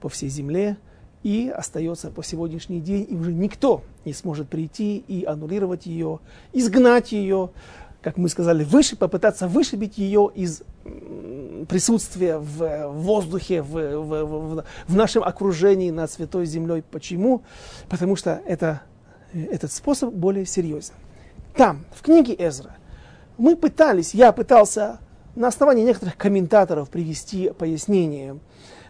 по 0.00 0.08
всей 0.08 0.28
земле 0.28 0.76
и 1.22 1.50
остается 1.54 2.10
по 2.10 2.22
сегодняшний 2.22 2.80
день, 2.80 3.06
и 3.08 3.16
уже 3.16 3.32
никто 3.32 3.82
не 4.04 4.12
сможет 4.12 4.48
прийти 4.50 4.98
и 4.98 5.24
аннулировать 5.24 5.86
ее, 5.86 6.20
изгнать 6.52 7.12
ее, 7.12 7.50
как 8.04 8.18
мы 8.18 8.28
сказали, 8.28 8.64
выше, 8.64 8.96
попытаться 8.96 9.48
вышибить 9.48 9.96
ее 9.96 10.30
из 10.34 10.62
присутствия 11.68 12.36
в 12.36 12.88
воздухе, 12.88 13.62
в, 13.62 13.72
в, 13.72 14.24
в, 14.24 14.64
в 14.86 14.94
нашем 14.94 15.24
окружении 15.24 15.90
над 15.90 16.10
Святой 16.10 16.44
Землей. 16.44 16.82
Почему? 16.82 17.42
Потому 17.88 18.14
что 18.16 18.42
это, 18.44 18.82
этот 19.32 19.72
способ 19.72 20.12
более 20.12 20.44
серьезен. 20.44 20.92
Там, 21.56 21.86
в 21.94 22.02
книге 22.02 22.36
Эзра, 22.38 22.76
мы 23.38 23.56
пытались, 23.56 24.12
я 24.12 24.32
пытался 24.32 24.98
на 25.34 25.48
основании 25.48 25.82
некоторых 25.82 26.18
комментаторов 26.18 26.90
привести 26.90 27.50
пояснение 27.56 28.38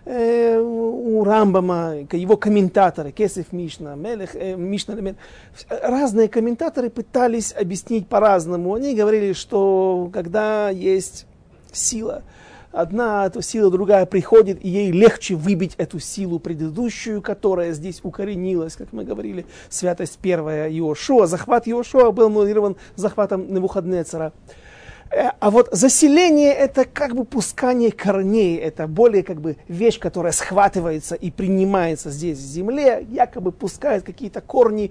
э, 0.05 0.59
у 0.59 1.25
Рамбама, 1.25 1.95
его 2.13 2.37
комментаторы, 2.37 3.13
Кесев 3.13 3.53
Мишна, 3.53 3.95
Мелех, 3.95 4.35
э, 4.35 4.55
Мишна, 4.57 4.97
разные 5.69 6.29
комментаторы 6.29 6.91
пытались 6.91 7.55
объяснить 7.59 8.09
по-разному. 8.09 8.75
Они 8.75 8.95
говорили, 8.95 9.33
что 9.33 10.11
когда 10.13 10.71
есть 10.71 11.27
сила, 11.73 12.23
одна 12.73 13.27
эта 13.27 13.43
сила, 13.43 13.71
другая 13.71 14.07
приходит, 14.07 14.65
и 14.65 14.69
ей 14.69 14.91
легче 14.91 15.35
выбить 15.37 15.75
эту 15.77 15.99
силу 16.01 16.39
предыдущую, 16.39 17.23
которая 17.23 17.73
здесь 17.73 18.01
укоренилась, 18.03 18.77
как 18.77 18.93
мы 18.93 19.05
говорили, 19.05 19.47
святость 19.69 20.19
первая 20.21 20.69
Иошуа. 20.71 21.27
Захват 21.27 21.69
Иошуа 21.69 22.11
был 22.11 22.27
аннулирован 22.27 22.77
захватом 22.97 23.53
Навуходнецера. 23.53 24.33
Э, 24.49 24.64
а 25.15 25.51
вот 25.51 25.69
заселение 25.73 26.53
это 26.53 26.85
как 26.85 27.15
бы 27.15 27.25
пускание 27.25 27.93
корней, 27.93 28.57
это 28.57 28.87
более 28.87 29.23
как 29.23 29.41
бы 29.41 29.57
вещь, 29.69 29.99
которая 29.99 30.33
схватывается 30.33 31.15
и 31.15 31.31
принимается 31.31 32.11
здесь 32.11 32.39
в 32.39 32.43
земле, 32.43 33.07
якобы 33.11 33.53
пускает 33.53 34.03
какие-то 34.03 34.41
корни. 34.41 34.91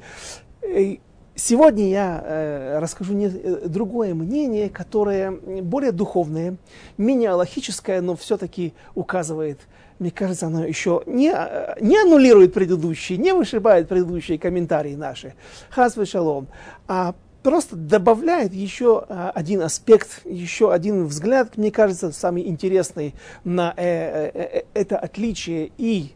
Э, 0.62 0.96
сегодня 1.36 1.89
я 1.89 2.24
э, 2.24 2.80
расскажу 2.80 3.13
не, 3.13 3.25
э, 3.25 3.68
другое 3.68 4.13
мнение, 4.13 4.70
которое 4.70 5.32
более 5.32 5.92
духовное, 5.92 6.56
менее 6.98 7.32
логическое, 7.32 8.00
но 8.01 8.15
все-таки 8.15 8.74
указывает, 8.96 9.60
мне 10.00 10.12
кажется, 10.12 10.48
оно 10.48 10.65
еще 10.65 11.03
не, 11.06 11.34
не 11.82 11.98
аннулирует 11.98 12.53
предыдущие, 12.53 13.18
не 13.18 13.34
вышибает 13.34 13.89
предыдущие 13.89 14.39
комментарии 14.39 14.96
наши, 14.96 15.34
хаз 15.70 15.98
шалом, 16.06 16.48
а 16.88 17.13
просто 17.44 17.76
добавляет 17.76 18.54
еще 18.54 19.06
а, 19.08 19.32
один 19.36 19.62
аспект, 19.62 20.22
еще 20.26 20.74
один 20.74 21.06
взгляд, 21.06 21.58
мне 21.58 21.72
кажется, 21.72 22.12
самый 22.12 22.48
интересный 22.48 23.14
на 23.44 23.74
э, 23.78 23.84
э, 23.86 24.32
э, 24.34 24.64
это 24.74 24.98
отличие. 24.98 25.72
И 25.78 26.14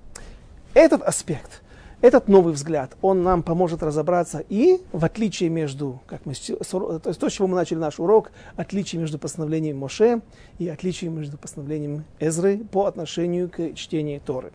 этот 0.73 1.03
аспект, 1.03 1.61
этот 2.01 2.27
новый 2.27 2.53
взгляд, 2.53 2.95
он 3.01 3.23
нам 3.23 3.43
поможет 3.43 3.83
разобраться 3.83 4.43
и 4.47 4.79
в 4.93 5.03
отличии 5.03 5.49
между, 5.49 6.01
как 6.07 6.25
мы, 6.25 6.33
то, 6.33 7.09
есть 7.09 7.19
то, 7.19 7.29
с 7.29 7.33
чего 7.33 7.47
мы 7.47 7.55
начали 7.55 7.77
наш 7.77 7.99
урок, 7.99 8.31
отличие 8.55 9.01
между 9.01 9.19
постановлением 9.19 9.77
Моше 9.77 10.21
и 10.59 10.69
отличие 10.69 11.09
между 11.11 11.37
постановлением 11.37 12.05
Эзры 12.19 12.59
по 12.59 12.85
отношению 12.85 13.49
к 13.49 13.75
чтению 13.75 14.21
Торы. 14.21 14.51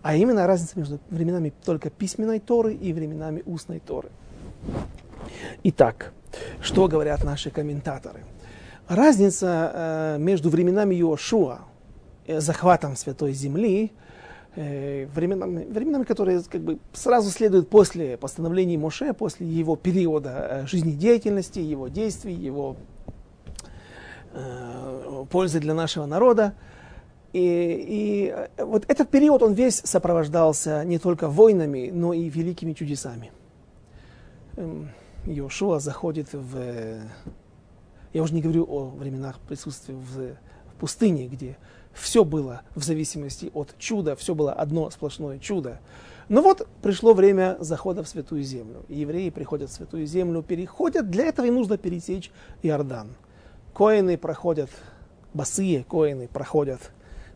А 0.00 0.14
именно 0.16 0.46
разница 0.46 0.78
между 0.78 1.00
временами 1.10 1.52
только 1.64 1.90
письменной 1.90 2.38
Торы 2.38 2.72
и 2.72 2.92
временами 2.92 3.42
устной 3.44 3.80
Торы. 3.80 4.08
Итак, 5.64 6.12
что 6.60 6.88
говорят 6.88 7.24
наши 7.24 7.50
комментаторы? 7.50 8.20
Разница 8.88 9.72
э, 9.74 10.18
между 10.18 10.48
временами 10.48 10.94
Иошуа, 10.94 11.60
э, 12.26 12.40
захватом 12.40 12.96
Святой 12.96 13.32
Земли, 13.32 13.92
э, 14.56 15.06
временами, 15.14 15.64
временами, 15.64 16.04
которые 16.04 16.42
как 16.42 16.62
бы 16.62 16.78
сразу 16.94 17.30
следуют 17.30 17.68
после 17.68 18.16
постановления 18.16 18.78
Моше, 18.78 19.12
после 19.12 19.46
его 19.46 19.76
периода 19.76 20.64
жизнедеятельности, 20.66 21.58
его 21.58 21.88
действий, 21.88 22.34
его 22.34 22.76
пользы 25.30 25.58
для 25.58 25.74
нашего 25.74 26.06
народа. 26.06 26.54
И, 27.32 27.40
и 27.40 28.34
вот 28.62 28.84
этот 28.88 29.08
период, 29.08 29.42
он 29.42 29.54
весь 29.54 29.80
сопровождался 29.84 30.84
не 30.84 30.98
только 30.98 31.28
войнами, 31.28 31.90
но 31.92 32.12
и 32.12 32.28
великими 32.28 32.74
чудесами. 32.74 33.32
Иошуа 35.28 35.78
заходит 35.78 36.32
в... 36.32 37.00
Я 38.12 38.22
уже 38.22 38.34
не 38.34 38.40
говорю 38.40 38.64
о 38.68 38.86
временах 38.88 39.38
присутствия 39.40 39.94
в, 39.94 40.36
в 40.72 40.74
пустыне, 40.80 41.28
где 41.28 41.58
все 41.92 42.24
было 42.24 42.62
в 42.74 42.82
зависимости 42.82 43.50
от 43.52 43.76
чуда, 43.78 44.16
все 44.16 44.34
было 44.34 44.52
одно 44.52 44.90
сплошное 44.90 45.38
чудо. 45.38 45.80
Но 46.28 46.40
вот 46.42 46.66
пришло 46.82 47.12
время 47.12 47.56
захода 47.60 48.02
в 48.02 48.08
Святую 48.08 48.42
Землю. 48.42 48.84
евреи 48.88 49.30
приходят 49.30 49.70
в 49.70 49.74
Святую 49.74 50.06
Землю, 50.06 50.42
переходят. 50.42 51.10
Для 51.10 51.26
этого 51.26 51.46
им 51.46 51.56
нужно 51.56 51.76
пересечь 51.76 52.30
Иордан. 52.62 53.08
Коины 53.74 54.16
проходят, 54.16 54.70
босые 55.34 55.84
коины 55.84 56.28
проходят 56.28 56.80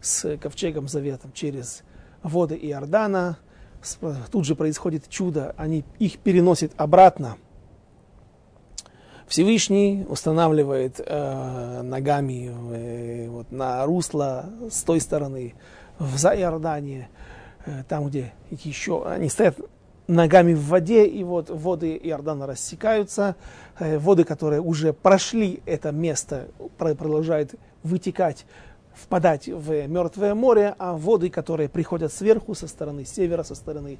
с 0.00 0.36
ковчегом 0.38 0.88
заветом 0.88 1.32
через 1.32 1.82
воды 2.22 2.56
Иордана. 2.56 3.38
Тут 4.30 4.46
же 4.46 4.54
происходит 4.54 5.08
чудо, 5.08 5.54
они 5.56 5.84
их 5.98 6.18
переносят 6.18 6.72
обратно 6.76 7.36
Всевышний 9.26 10.04
устанавливает 10.08 11.00
э, 11.04 11.82
ногами 11.82 12.50
э, 12.50 13.28
вот, 13.28 13.50
на 13.50 13.84
русло 13.86 14.46
с 14.70 14.82
той 14.82 15.00
стороны 15.00 15.54
в 15.98 16.16
Заиордане, 16.16 17.08
э, 17.64 17.84
там, 17.88 18.08
где 18.08 18.32
еще 18.50 19.06
они 19.06 19.28
стоят 19.28 19.58
ногами 20.06 20.54
в 20.54 20.66
воде, 20.66 21.06
и 21.06 21.22
вот 21.24 21.50
воды 21.50 21.98
Иордана 22.02 22.46
рассекаются, 22.46 23.36
э, 23.78 23.98
воды, 23.98 24.24
которые 24.24 24.60
уже 24.60 24.92
прошли 24.92 25.62
это 25.66 25.92
место, 25.92 26.48
продолжают 26.78 27.54
вытекать, 27.82 28.44
впадать 28.94 29.48
в 29.48 29.86
Мертвое 29.86 30.34
море, 30.34 30.74
а 30.78 30.94
воды, 30.94 31.30
которые 31.30 31.68
приходят 31.68 32.12
сверху, 32.12 32.54
со 32.54 32.68
стороны 32.68 33.04
севера, 33.04 33.42
со 33.42 33.54
стороны 33.54 33.98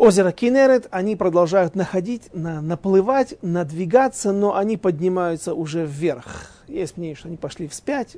озеро 0.00 0.32
Кинерет, 0.32 0.88
они 0.90 1.14
продолжают 1.14 1.74
находить, 1.74 2.32
на, 2.32 2.62
наплывать, 2.62 3.34
надвигаться, 3.42 4.32
но 4.32 4.56
они 4.56 4.78
поднимаются 4.78 5.52
уже 5.52 5.84
вверх. 5.84 6.50
Есть 6.68 6.96
мнение, 6.96 7.14
что 7.14 7.28
они 7.28 7.36
пошли 7.36 7.68
вспять. 7.68 8.16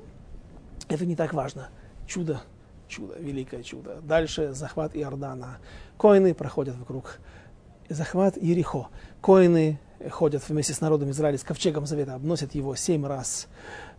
Это 0.88 1.04
не 1.04 1.16
так 1.16 1.34
важно. 1.34 1.70
Чудо, 2.06 2.40
чудо, 2.86 3.16
великое 3.18 3.64
чудо. 3.64 3.96
Дальше 4.02 4.52
захват 4.52 4.92
Иордана. 4.94 5.58
Коины 5.98 6.34
проходят 6.34 6.76
вокруг. 6.76 7.18
Захват 7.88 8.36
Ерихо. 8.40 8.86
Коины 9.20 9.80
ходят 10.08 10.48
вместе 10.48 10.74
с 10.74 10.80
народом 10.80 11.10
Израиля 11.10 11.38
с 11.38 11.42
ковчегом 11.42 11.86
завета, 11.86 12.14
обносят 12.14 12.54
его 12.54 12.76
семь 12.76 13.06
раз 13.06 13.48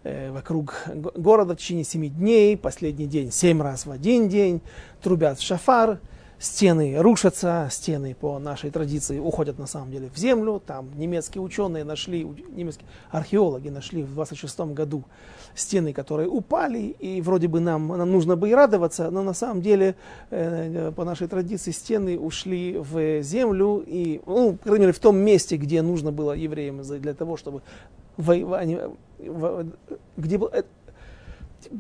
э, 0.04 0.32
вокруг 0.32 0.86
города 1.15 1.54
в 1.54 1.58
течение 1.58 1.84
семи 1.84 2.10
дней, 2.10 2.56
последний 2.56 3.08
день 3.08 3.32
семь 3.32 3.62
раз 3.62 3.86
в 3.86 3.91
один 3.91 4.30
день, 4.30 4.62
трубят 5.02 5.41
шафар, 5.41 6.00
стены 6.44 7.02
рушатся, 7.02 7.70
стены 7.72 8.16
по 8.20 8.38
нашей 8.38 8.70
традиции 8.70 9.18
уходят 9.18 9.58
на 9.58 9.66
самом 9.66 9.92
деле 9.92 10.10
в 10.14 10.18
землю. 10.18 10.62
Там 10.66 10.90
немецкие 10.98 11.42
ученые 11.42 11.86
нашли, 11.86 12.24
немецкие 12.24 12.86
археологи 13.12 13.70
нашли 13.70 14.04
в 14.04 14.14
26 14.14 14.60
году 14.74 15.06
стены, 15.56 15.94
которые 15.94 16.28
упали, 16.28 16.96
и 17.00 17.22
вроде 17.22 17.48
бы 17.48 17.62
нам, 17.62 17.88
нам 17.88 18.12
нужно 18.12 18.36
бы 18.36 18.50
и 18.50 18.54
радоваться, 18.54 19.10
но 19.10 19.24
на 19.24 19.34
самом 19.34 19.62
деле 19.62 19.96
э, 20.32 20.92
по 20.94 21.06
нашей 21.06 21.28
традиции 21.28 21.72
стены 21.72 22.20
ушли 22.20 22.78
в 22.78 23.22
землю, 23.22 23.82
и, 23.86 24.20
ну, 24.26 24.54
по 24.54 24.64
крайней 24.64 24.88
мере, 24.88 24.94
в 24.94 25.00
том 25.00 25.16
месте, 25.16 25.56
где 25.56 25.82
нужно 25.82 26.12
было 26.12 26.34
евреям 26.34 26.82
для 26.82 27.14
того, 27.14 27.38
чтобы 27.38 27.62
воевать, 28.18 28.68
где 30.18 30.38
был, 30.38 30.50
э, 30.52 30.64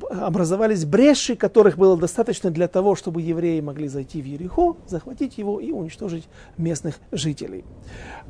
образовались 0.09 0.85
бреши, 0.85 1.35
которых 1.35 1.77
было 1.77 1.97
достаточно 1.97 2.51
для 2.51 2.67
того, 2.67 2.95
чтобы 2.95 3.21
евреи 3.21 3.59
могли 3.61 3.87
зайти 3.87 4.21
в 4.21 4.25
Ерехо, 4.25 4.75
захватить 4.87 5.37
его 5.37 5.59
и 5.59 5.71
уничтожить 5.71 6.27
местных 6.57 6.99
жителей. 7.11 7.65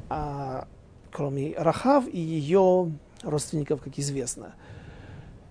А, 0.09 0.67
кроме 1.11 1.53
Рахав 1.57 2.07
и 2.07 2.19
ее 2.19 2.91
родственников, 3.23 3.81
как 3.81 3.97
известно. 3.97 4.55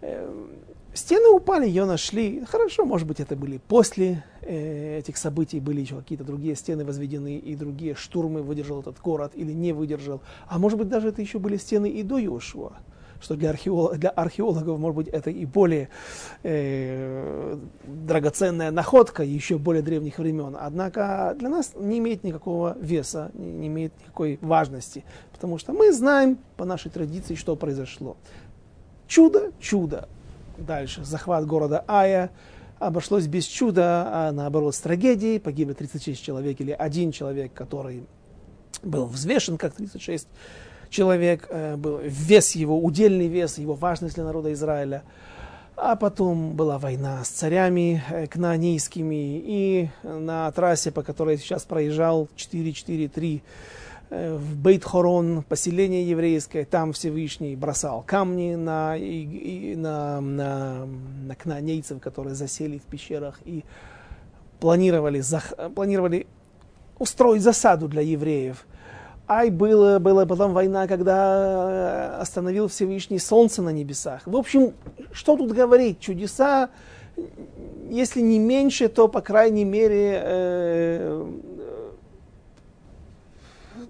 Эм, 0.00 0.50
стены 0.94 1.28
упали, 1.28 1.66
ее 1.66 1.84
нашли. 1.84 2.44
Хорошо, 2.44 2.84
может 2.84 3.06
быть, 3.06 3.20
это 3.20 3.36
были 3.36 3.58
после 3.58 4.24
э, 4.40 4.98
этих 4.98 5.16
событий, 5.16 5.60
были 5.60 5.80
еще 5.80 5.96
какие-то 5.96 6.24
другие 6.24 6.54
стены 6.56 6.84
возведены, 6.84 7.36
и 7.36 7.54
другие 7.54 7.94
штурмы 7.94 8.42
выдержал 8.42 8.80
этот 8.80 9.00
город 9.00 9.32
или 9.34 9.52
не 9.52 9.72
выдержал. 9.72 10.20
А 10.48 10.58
может 10.58 10.78
быть, 10.78 10.88
даже 10.88 11.08
это 11.08 11.22
еще 11.22 11.38
были 11.38 11.56
стены 11.56 11.88
и 11.88 12.02
до 12.02 12.18
Йошуа 12.18 12.72
что 13.22 13.36
для, 13.36 13.50
археолог, 13.50 13.98
для 13.98 14.10
археологов, 14.10 14.78
может 14.78 14.96
быть, 14.96 15.08
это 15.08 15.30
и 15.30 15.46
более 15.46 15.88
э, 16.42 17.56
драгоценная 17.84 18.70
находка 18.70 19.22
еще 19.22 19.58
более 19.58 19.82
древних 19.82 20.18
времен. 20.18 20.56
Однако 20.58 21.34
для 21.38 21.48
нас 21.48 21.72
не 21.76 21.98
имеет 21.98 22.24
никакого 22.24 22.76
веса, 22.80 23.30
не, 23.34 23.68
имеет 23.68 23.92
никакой 24.00 24.38
важности, 24.42 25.04
потому 25.32 25.58
что 25.58 25.72
мы 25.72 25.92
знаем 25.92 26.38
по 26.56 26.64
нашей 26.64 26.90
традиции, 26.90 27.34
что 27.34 27.56
произошло. 27.56 28.16
Чудо, 29.06 29.52
чудо. 29.60 30.08
Дальше 30.58 31.04
захват 31.04 31.46
города 31.46 31.84
Ая, 31.86 32.30
обошлось 32.78 33.26
без 33.26 33.44
чуда, 33.44 34.06
а 34.06 34.32
наоборот 34.32 34.74
с 34.74 34.80
трагедией. 34.80 35.38
Погибли 35.38 35.72
36 35.72 36.22
человек 36.22 36.60
или 36.60 36.72
один 36.72 37.12
человек, 37.12 37.52
который 37.52 38.04
был 38.82 39.06
взвешен 39.06 39.58
как 39.58 39.74
36 39.74 40.26
человек, 40.92 41.48
э, 41.48 41.76
был 41.76 41.98
вес 42.04 42.52
его, 42.52 42.78
удельный 42.78 43.26
вес, 43.26 43.58
его 43.58 43.74
важность 43.74 44.14
для 44.14 44.24
народа 44.24 44.52
Израиля. 44.52 45.02
А 45.74 45.96
потом 45.96 46.52
была 46.52 46.78
война 46.78 47.24
с 47.24 47.28
царями 47.28 48.02
э, 48.10 48.26
кнаанейскими, 48.26 49.42
и 49.44 49.88
на 50.04 50.50
трассе, 50.52 50.92
по 50.92 51.02
которой 51.02 51.38
сейчас 51.38 51.64
проезжал, 51.64 52.28
443, 52.36 53.42
э, 54.10 54.36
в 54.36 54.56
Бейт-Хорон, 54.58 55.42
поселение 55.48 56.08
еврейское, 56.08 56.66
там 56.66 56.92
Всевышний 56.92 57.56
бросал 57.56 58.04
камни 58.06 58.54
на, 58.54 58.96
и, 58.96 59.72
и, 59.72 59.76
на, 59.76 60.20
на, 60.20 60.86
на 61.26 61.34
кнаанейцев, 61.34 62.00
которые 62.00 62.34
засели 62.34 62.78
в 62.78 62.82
пещерах 62.82 63.40
и 63.46 63.64
планировали, 64.60 65.22
планировали 65.74 66.26
устроить 66.98 67.42
засаду 67.42 67.88
для 67.88 68.02
евреев– 68.02 68.66
Ай, 69.28 69.50
было, 69.50 69.98
была 69.98 70.26
потом 70.26 70.52
война, 70.52 70.88
когда 70.88 72.16
э, 72.18 72.20
остановил 72.20 72.68
Всевышний 72.68 73.18
солнце 73.18 73.62
на 73.62 73.70
небесах. 73.70 74.22
В 74.26 74.36
общем, 74.36 74.74
что 75.12 75.36
тут 75.36 75.52
говорить? 75.52 76.00
Чудеса, 76.00 76.70
если 77.88 78.20
не 78.20 78.38
меньше, 78.38 78.88
то, 78.88 79.06
по 79.06 79.20
крайней 79.20 79.64
мере, 79.64 80.20
э, 80.22 81.32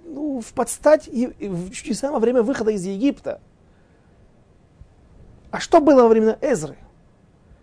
ну, 0.04 0.40
в 0.42 0.52
подстать 0.52 1.08
и, 1.08 1.26
в 1.26 1.70
чудеса 1.70 2.12
во 2.12 2.18
время 2.18 2.42
выхода 2.42 2.70
из 2.70 2.84
Египта. 2.84 3.40
А 5.50 5.60
что 5.60 5.80
было 5.80 6.02
во 6.02 6.08
время 6.08 6.38
Эзры? 6.42 6.76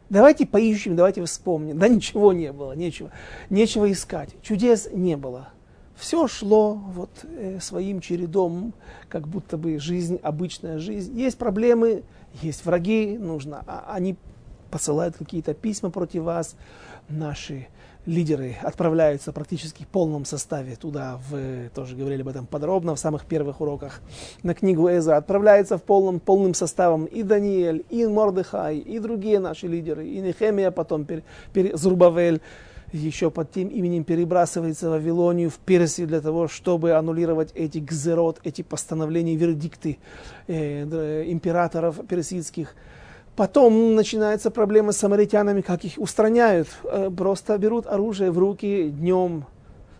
Давайте 0.09 0.47
поищем, 0.47 0.95
давайте 0.95 1.23
вспомним. 1.23 1.77
Да 1.77 1.87
ничего 1.87 2.33
не 2.33 2.51
было, 2.51 2.73
нечего, 2.73 3.11
нечего 3.51 3.91
искать. 3.91 4.35
Чудес 4.41 4.89
не 4.91 5.15
было 5.15 5.49
все 5.99 6.27
шло 6.27 6.73
вот 6.73 7.09
э, 7.23 7.59
своим 7.59 7.99
чередом, 7.99 8.73
как 9.09 9.27
будто 9.27 9.57
бы 9.57 9.77
жизнь, 9.79 10.19
обычная 10.23 10.79
жизнь. 10.79 11.19
Есть 11.19 11.37
проблемы, 11.37 12.03
есть 12.41 12.65
враги, 12.65 13.17
нужно, 13.17 13.63
а, 13.67 13.91
они 13.93 14.15
посылают 14.71 15.17
какие-то 15.17 15.53
письма 15.53 15.89
против 15.89 16.23
вас, 16.23 16.55
наши 17.09 17.67
лидеры 18.05 18.55
отправляются 18.61 19.33
практически 19.33 19.83
в 19.83 19.87
полном 19.87 20.25
составе 20.25 20.75
туда, 20.75 21.19
в, 21.29 21.69
тоже 21.75 21.95
говорили 21.95 22.21
об 22.21 22.29
этом 22.29 22.45
подробно 22.45 22.95
в 22.95 22.99
самых 22.99 23.25
первых 23.25 23.59
уроках, 23.61 24.01
на 24.41 24.53
книгу 24.53 24.89
Эзра, 24.89 25.17
отправляется 25.17 25.77
в 25.77 25.83
полном, 25.83 26.19
полным 26.19 26.53
составом 26.53 27.05
и 27.05 27.23
Даниэль, 27.23 27.85
и 27.89 28.05
Мордыхай, 28.05 28.77
и 28.77 28.99
другие 28.99 29.39
наши 29.39 29.67
лидеры, 29.67 30.07
и 30.07 30.19
Нехемия 30.21 30.71
потом, 30.71 31.05
пер, 31.05 31.23
пер, 31.53 31.75
Зрубавель, 31.75 32.41
еще 32.91 33.29
под 33.31 33.51
тем 33.51 33.67
именем 33.67 34.03
перебрасывается 34.03 34.89
в 34.89 34.91
Вавилонию, 34.91 35.49
в 35.49 35.57
Персию, 35.57 36.07
для 36.07 36.21
того, 36.21 36.47
чтобы 36.47 36.93
аннулировать 36.93 37.51
эти 37.55 37.79
гзерот, 37.79 38.39
эти 38.43 38.61
постановления, 38.61 39.35
вердикты 39.35 39.97
э, 40.47 41.23
императоров 41.27 42.05
персидских. 42.07 42.75
Потом 43.35 43.95
начинается 43.95 44.51
проблема 44.51 44.91
с 44.91 44.97
самаритянами, 44.97 45.61
как 45.61 45.85
их 45.85 45.93
устраняют. 45.97 46.67
Э, 46.83 47.09
просто 47.09 47.57
берут 47.57 47.87
оружие 47.87 48.31
в 48.31 48.37
руки 48.37 48.89
днем, 48.89 49.45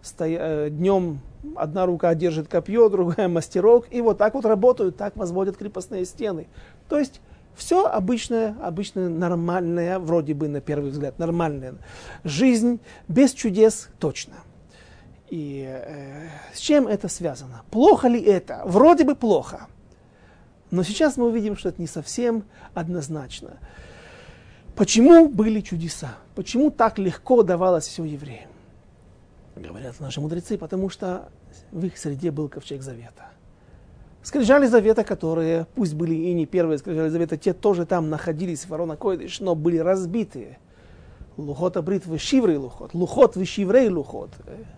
стоя, 0.02 0.40
э, 0.40 0.70
днем 0.70 1.20
одна 1.56 1.86
рука 1.86 2.14
держит 2.16 2.48
копье, 2.48 2.90
другая 2.90 3.28
мастерок, 3.28 3.86
и 3.92 4.02
вот 4.02 4.18
так 4.18 4.34
вот 4.34 4.46
работают, 4.46 4.98
так 4.98 5.16
возводят 5.16 5.58
крепостные 5.58 6.06
стены. 6.06 6.48
То 6.88 7.00
есть 7.00 7.22
все 7.60 7.86
обычное, 7.86 8.56
обычное, 8.62 9.10
нормальное, 9.10 10.00
вроде 10.00 10.34
бы 10.34 10.48
на 10.48 10.62
первый 10.62 10.92
взгляд, 10.92 11.20
нормальная 11.20 11.76
жизнь, 12.24 12.80
без 13.08 13.34
чудес 13.34 13.90
точно. 14.00 14.36
И 15.30 15.66
э, 15.68 16.30
с 16.54 16.60
чем 16.60 16.88
это 16.88 17.08
связано? 17.08 17.62
Плохо 17.70 18.08
ли 18.08 18.20
это? 18.20 18.64
Вроде 18.66 19.04
бы 19.04 19.14
плохо. 19.14 19.68
Но 20.72 20.84
сейчас 20.84 21.18
мы 21.18 21.28
увидим, 21.28 21.58
что 21.58 21.70
это 21.70 21.82
не 21.82 21.88
совсем 21.88 22.44
однозначно. 22.74 23.58
Почему 24.76 25.28
были 25.28 25.62
чудеса? 25.62 26.16
Почему 26.36 26.72
так 26.72 26.98
легко 26.98 27.44
давалось 27.44 27.86
все 27.86 28.04
евреям? 28.06 28.50
Говорят 29.56 30.00
наши 30.00 30.22
мудрецы, 30.22 30.58
потому 30.58 30.90
что 30.90 31.30
в 31.72 31.86
их 31.86 31.98
среде 31.98 32.32
был 32.32 32.48
ковчег 32.48 32.82
завета. 32.82 33.30
Скрижали 34.22 34.68
завета, 34.68 35.04
которые, 35.04 35.66
пусть 35.76 35.94
были 35.94 36.14
и 36.14 36.34
не 36.34 36.46
первые 36.46 36.78
скрижали 36.78 37.10
завета, 37.10 37.38
те 37.38 37.54
тоже 37.54 37.86
там 37.86 38.10
находились 38.10 38.68
Ворона 38.68 38.96
Койдыш, 38.96 39.40
но 39.40 39.56
были 39.56 39.78
разбитые– 39.78 40.60
Лухот 41.40 41.78
абрит 41.78 42.06
вышиврей 42.06 42.58
лухот, 42.58 42.94
лухот 42.94 43.38
вышиврей 43.38 43.88
лухот. 43.88 44.32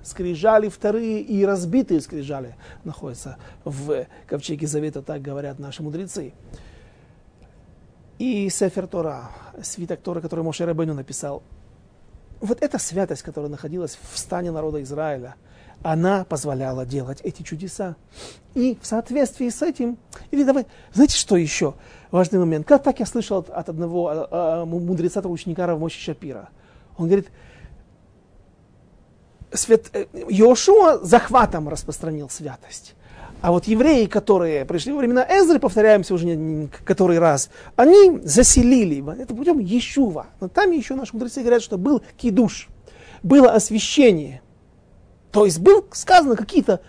Скрижали 0.04 0.70
вторые 0.70 1.22
и 1.22 1.44
разбитые 1.44 2.02
скрижали 2.02 2.56
находятся 2.84 3.38
в 3.64 4.06
ковчеге 4.28 4.68
завета, 4.68 5.02
так 5.02 5.24
говорят 5.24 5.58
наши 5.58 5.82
мудрецы. 5.82 6.34
И 8.20 8.48
Сефер 8.50 8.86
Тора, 8.86 9.32
свиток 9.64 10.02
Тора, 10.02 10.22
который 10.22 10.46
Моше 10.46 10.66
Рабейну 10.66 10.94
написал. 10.94 11.42
Вот 12.42 12.62
эта 12.62 12.78
святость, 12.78 13.24
которая 13.24 13.50
находилась 13.50 13.98
в 14.12 14.20
стане 14.20 14.52
народа 14.52 14.84
Израиля, 14.84 15.34
она 15.84 16.26
позволяла 16.26 16.86
делать 16.86 17.20
эти 17.24 17.44
чудеса. 17.44 17.96
И 18.54 18.78
в 18.82 18.86
соответствии 18.86 19.50
с 19.50 19.62
этим, 19.62 19.98
или 20.32 20.44
давай, 20.44 20.66
знаете, 20.94 21.18
что 21.18 21.38
еще? 21.38 21.76
важный 22.12 22.40
момент. 22.40 22.68
Как 22.68 22.84
так 22.84 23.00
я 23.00 23.06
слышал 23.06 23.40
от, 23.40 23.50
от 23.50 23.70
одного 23.70 24.10
а, 24.10 24.28
а, 24.32 24.66
мудреца, 24.66 25.22
ученика 25.22 25.66
Равмоши 25.66 26.00
Шапира. 26.00 26.50
Он 26.98 27.08
говорит, 27.08 27.30
свят, 29.54 29.86
э, 29.94 30.06
Йошуа 30.30 31.00
захватом 31.00 31.70
распространил 31.70 32.30
святость. 32.30 32.96
А 33.42 33.52
вот 33.52 33.66
евреи, 33.66 34.06
которые 34.06 34.66
пришли 34.66 34.92
во 34.92 35.00
времена 35.00 35.26
Эзры, 35.28 35.58
повторяемся 35.60 36.14
уже 36.14 36.28
не, 36.28 36.68
который 36.86 37.18
раз, 37.18 37.50
они 37.76 38.20
заселили, 38.24 39.04
это 39.20 39.34
путем 39.34 39.58
Ешува. 39.58 40.28
Но 40.40 40.48
там 40.48 40.70
еще 40.72 40.94
наши 40.94 41.14
мудрецы 41.14 41.42
говорят, 41.42 41.64
что 41.64 41.80
был 41.80 42.04
кидуш, 42.18 42.68
было 43.24 43.52
освящение. 43.52 44.42
То 45.32 45.46
есть 45.46 45.60
был 45.60 45.86
сказано 45.92 46.36
какие-то 46.36 46.82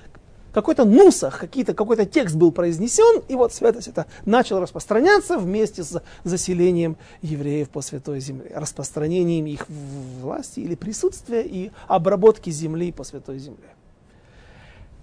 какой-то 0.53 0.85
нусах, 0.85 1.39
какие-то, 1.39 1.75
какой-то 1.75 2.05
текст 2.05 2.37
был 2.37 2.53
произнесен, 2.53 3.23
и 3.29 3.35
вот 3.35 3.53
святость 3.53 3.89
это 3.89 4.07
начал 4.27 4.61
распространяться 4.61 5.39
вместе 5.39 5.83
с 5.83 6.03
заселением 6.25 6.97
евреев 7.23 7.71
по 7.71 7.81
Святой 7.81 8.21
Земле, 8.21 8.53
распространением 8.55 9.47
их 9.47 9.67
власти 9.69 10.61
или 10.61 10.75
присутствия 10.75 11.43
и 11.43 11.71
обработки 11.89 12.51
земли 12.51 12.93
по 12.93 13.03
Святой 13.03 13.39
Земле. 13.39 13.65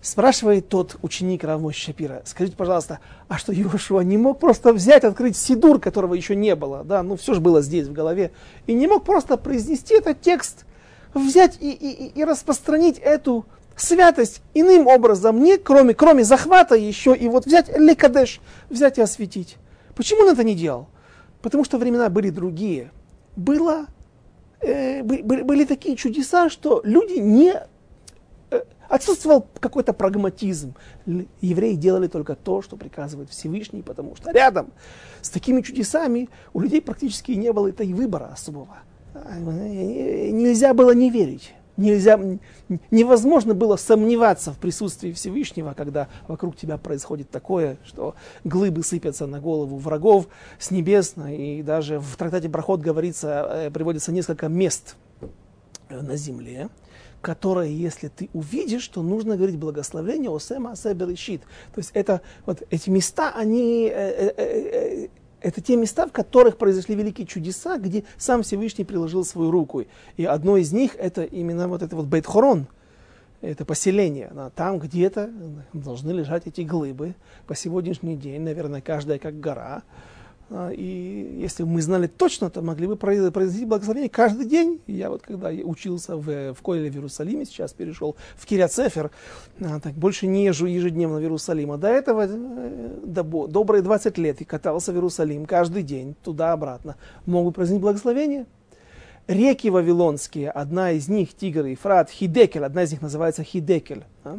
Спрашивает 0.02 0.70
тот 0.70 0.96
ученик 1.02 1.44
Равмой 1.44 1.74
Шапира, 1.74 2.22
скажите, 2.26 2.56
пожалуйста, 2.56 3.00
а 3.28 3.38
что 3.38 3.52
Иошуа 3.52 4.02
не 4.02 4.18
мог 4.18 4.40
просто 4.40 4.72
взять, 4.72 5.04
открыть 5.04 5.36
Сидур, 5.36 5.80
которого 5.80 6.14
еще 6.14 6.36
не 6.36 6.56
было, 6.56 6.86
да, 6.86 7.04
ну 7.04 7.18
все 7.18 7.34
же 7.34 7.42
было 7.42 7.62
здесь 7.62 7.88
в 7.88 7.92
голове, 7.92 8.32
и 8.66 8.74
не 8.74 8.88
мог 8.88 9.04
просто 9.04 9.36
произнести 9.36 9.96
этот 9.96 10.22
текст, 10.22 10.66
взять 11.14 11.58
и, 11.60 11.72
и, 11.72 12.20
и 12.20 12.24
распространить 12.24 13.00
эту 13.00 13.46
святость 13.76 14.42
иным 14.54 14.88
образом, 14.88 15.42
не 15.42 15.58
кроме, 15.58 15.94
кроме 15.94 16.24
захвата 16.24 16.76
еще 16.76 17.16
и 17.16 17.28
вот 17.28 17.46
взять 17.46 17.70
лекадеш, 17.78 18.42
взять 18.70 18.98
и 18.98 19.02
осветить. 19.02 19.58
Почему 19.96 20.22
он 20.22 20.30
это 20.30 20.44
не 20.44 20.56
делал? 20.56 20.88
Потому 21.42 21.64
что 21.64 21.78
времена 21.78 22.10
были 22.10 22.30
другие. 22.30 22.92
Было, 23.36 23.86
э, 24.62 25.04
были, 25.04 25.42
были 25.42 25.66
такие 25.66 25.96
чудеса, 25.96 26.50
что 26.50 26.82
люди 26.84 27.20
не... 27.20 27.54
Э, 28.52 28.62
отсутствовал 28.90 29.48
какой-то 29.60 29.94
прагматизм. 29.94 30.74
Евреи 31.42 31.76
делали 31.76 32.08
только 32.08 32.36
то, 32.36 32.62
что 32.62 32.76
приказывает 32.76 33.30
Всевышний, 33.30 33.82
потому 33.82 34.16
что 34.16 34.32
рядом 34.32 34.72
с 35.22 35.30
такими 35.30 35.62
чудесами 35.62 36.30
у 36.54 36.60
людей 36.60 36.82
практически 36.82 37.32
не 37.34 37.54
было 37.54 37.68
это 37.68 37.84
и 37.84 37.94
выбора 37.94 38.32
особого. 38.34 38.80
Нельзя 39.42 40.74
было 40.74 40.92
не 40.92 41.10
верить 41.10 41.54
нельзя, 41.80 42.20
невозможно 42.92 43.54
было 43.54 43.78
сомневаться 43.78 44.52
в 44.52 44.58
присутствии 44.58 45.14
Всевышнего, 45.14 45.74
когда 45.76 46.08
вокруг 46.28 46.56
тебя 46.56 46.78
происходит 46.78 47.30
такое, 47.30 47.78
что 47.86 48.16
глыбы 48.44 48.84
сыпятся 48.84 49.26
на 49.26 49.40
голову 49.40 49.78
врагов 49.78 50.28
с 50.60 50.70
небес. 50.72 51.16
И 51.30 51.64
даже 51.64 52.00
в 52.00 52.16
трактате 52.18 52.50
Проход 52.50 52.82
говорится, 52.82 53.48
э, 53.50 53.72
приводится 53.72 54.12
несколько 54.12 54.48
мест 54.50 54.96
э, 55.22 56.02
на 56.02 56.18
земле, 56.18 56.70
которые, 57.22 57.76
если 57.76 58.10
ты 58.10 58.30
увидишь, 58.34 58.88
то 58.88 59.02
нужно 59.02 59.36
говорить 59.38 59.58
благословение 59.58 60.34
Осема 60.34 60.72
Асебер 60.72 61.16
щит. 61.18 61.42
То 61.74 61.80
есть 61.80 61.92
это, 61.94 62.22
вот 62.46 62.64
эти 62.70 62.90
места, 62.90 63.32
они, 63.36 63.90
э, 63.92 65.08
это 65.42 65.62
те 65.62 65.76
места, 65.76 66.08
в 66.08 66.12
которых 66.12 66.58
произошли 66.58 66.96
великие 66.96 67.26
чудеса, 67.26 67.78
где 67.78 68.04
сам 68.18 68.44
Всевышний 68.44 68.86
приложил 68.86 69.24
свою 69.24 69.52
руку. 69.52 69.84
И 70.18 70.26
одно 70.26 70.58
из 70.58 70.72
них 70.72 70.96
это 70.98 71.24
именно 71.24 71.68
вот 71.68 71.82
это 71.82 71.96
вот 71.96 72.08
Бейтхорон, 72.08 72.68
это 73.42 73.64
поселение. 73.64 74.32
Там 74.56 74.80
где-то 74.80 75.30
должны 75.74 76.12
лежать 76.12 76.46
эти 76.46 76.62
глыбы. 76.62 77.16
По 77.48 77.56
сегодняшний 77.56 78.18
день, 78.18 78.42
наверное, 78.42 78.82
каждая 78.82 79.18
как 79.18 79.40
гора. 79.40 79.84
А, 80.52 80.72
и 80.72 81.38
если 81.40 81.64
бы 81.64 81.70
мы 81.70 81.82
знали 81.82 82.08
точно, 82.08 82.50
то 82.50 82.62
могли 82.62 82.88
бы 82.88 82.96
произвести 82.96 83.66
благословение 83.66 84.10
каждый 84.10 84.46
день. 84.46 84.82
Я 84.88 85.10
вот 85.10 85.22
когда 85.22 85.50
учился 85.50 86.16
в, 86.16 86.54
в 86.54 86.62
Койле 86.62 86.90
в 86.90 86.96
Иерусалиме, 86.96 87.46
сейчас 87.46 87.74
перешел 87.74 88.16
в 88.36 88.46
Киряцефер, 88.46 89.12
а, 89.62 89.80
так 89.80 89.94
больше 89.94 90.28
не 90.28 90.46
езжу 90.46 90.66
ежедневно 90.66 91.18
в 91.18 91.22
Иерусалим. 91.22 91.72
А 91.72 91.78
до 91.78 91.88
этого 91.88 92.26
э, 92.28 93.00
до, 93.04 93.48
добрые 93.48 93.84
20 93.84 94.18
лет 94.18 94.42
и 94.42 94.46
катался 94.46 94.92
в 94.92 94.96
Иерусалим 94.96 95.46
каждый 95.46 95.84
день, 95.84 96.16
туда-обратно. 96.24 96.96
Могут 97.26 97.56
произнести 97.56 97.82
благословение. 97.82 98.46
Реки 99.28 99.70
вавилонские, 99.70 100.50
одна 100.50 100.92
из 100.92 101.08
них, 101.08 101.36
Тигр, 101.36 101.66
Ефрат, 101.66 102.10
Хидекель, 102.10 102.66
одна 102.66 102.84
из 102.84 102.92
них 102.92 103.04
называется 103.04 103.44
Хидекель. 103.44 104.04
Да? 104.24 104.38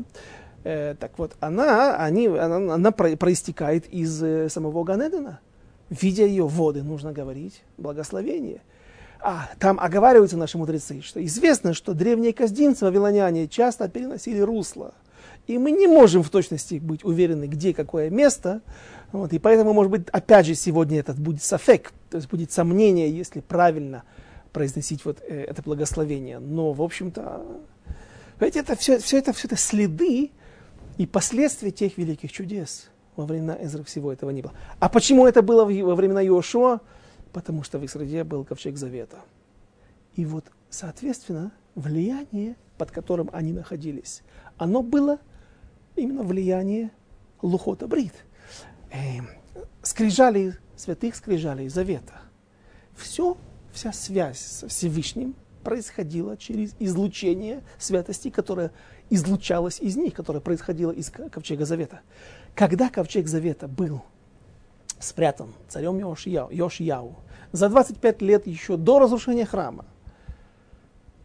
Э, 0.65 0.97
так 0.99 1.17
вот, 1.19 1.37
она, 1.39 1.95
они, 1.95 2.27
она, 2.27 2.75
она 2.75 2.91
проистекает 2.91 3.87
из 3.87 4.21
э, 4.21 4.49
самого 4.49 4.83
Ганедена 4.83 5.39
видя 5.91 6.25
ее 6.25 6.47
воды, 6.47 6.83
нужно 6.83 7.13
говорить 7.13 7.63
благословение. 7.77 8.63
А, 9.23 9.51
там 9.59 9.79
оговариваются 9.79 10.39
наши 10.39 10.57
мудрецы, 10.57 11.03
что 11.03 11.23
известно, 11.25 11.75
что 11.75 11.93
древние 11.93 12.33
каздинцы, 12.33 12.87
вавилоняне, 12.87 13.49
часто 13.49 13.89
переносили 13.89 14.41
русло. 14.41 14.95
И 15.47 15.59
мы 15.59 15.73
не 15.73 15.87
можем 15.87 16.23
в 16.23 16.31
точности 16.31 16.79
быть 16.79 17.05
уверены, 17.05 17.45
где 17.45 17.75
какое 17.75 18.09
место. 18.09 18.63
Вот, 19.13 19.33
и 19.33 19.39
поэтому, 19.39 19.73
может 19.73 19.91
быть, 19.91 20.09
опять 20.11 20.47
же, 20.47 20.55
сегодня 20.55 21.01
этот 21.01 21.19
будет 21.19 21.43
сафек, 21.43 21.93
то 22.09 22.17
есть 22.17 22.31
будет 22.31 22.53
сомнение, 22.53 23.11
если 23.11 23.41
правильно 23.41 24.05
произносить 24.53 25.05
вот 25.05 25.19
э, 25.27 25.45
это 25.45 25.63
благословение. 25.63 26.39
Но, 26.39 26.73
в 26.73 26.81
общем-то, 26.81 27.45
это 28.39 28.77
все, 28.77 28.99
все, 29.01 29.19
это, 29.19 29.33
все 29.33 29.49
это 29.49 29.57
следы 29.57 30.31
и 30.97 31.07
последствия 31.07 31.73
тех 31.73 31.99
великих 31.99 32.33
чудес 32.33 32.89
во 33.21 33.27
времена 33.27 33.57
Эзры 33.61 33.85
всего 33.85 34.13
этого 34.13 34.31
не 34.31 34.43
было. 34.43 34.55
А 34.79 34.89
почему 34.89 35.27
это 35.27 35.43
было 35.43 35.65
во 35.65 35.95
времена 35.95 36.23
Иошуа? 36.23 36.81
Потому 37.33 37.63
что 37.63 37.79
в 37.79 37.85
их 37.85 37.91
среде 37.91 38.25
был 38.25 38.45
ковчег 38.45 38.77
завета. 38.77 39.19
И 40.17 40.25
вот, 40.25 40.47
соответственно, 40.69 41.53
влияние, 41.75 42.57
под 42.79 42.91
которым 42.91 43.31
они 43.33 43.53
находились, 43.53 44.23
оно 44.57 44.83
было 44.83 45.19
именно 45.97 46.23
влияние 46.23 46.91
Лухота 47.43 47.87
Брит. 47.87 48.15
Э, 48.91 49.21
скрижали 49.83 50.57
святых 50.77 51.15
скрижали 51.15 51.69
завета. 51.69 52.15
Все 52.97 53.37
вся 53.73 53.93
связь 53.93 54.39
со 54.39 54.69
Всевышним 54.69 55.35
происходила 55.63 56.37
через 56.37 56.75
излучение 56.79 57.63
святости, 57.79 58.31
которое 58.31 58.73
излучалось 59.11 59.81
из 59.81 59.97
них, 59.97 60.15
которое 60.15 60.41
происходило 60.41 60.91
из 60.91 61.11
ковчега 61.11 61.67
Завета. 61.67 62.01
Когда 62.55 62.91
ковчег 62.91 63.27
Завета 63.27 63.69
был 63.69 64.03
спрятан 64.99 65.53
царем 65.69 65.99
Йошияу, 65.99 67.17
за 67.53 67.69
25 67.69 68.23
лет 68.23 68.47
еще 68.47 68.77
до 68.77 68.99
разрушения 68.99 69.47
храма, 69.47 69.85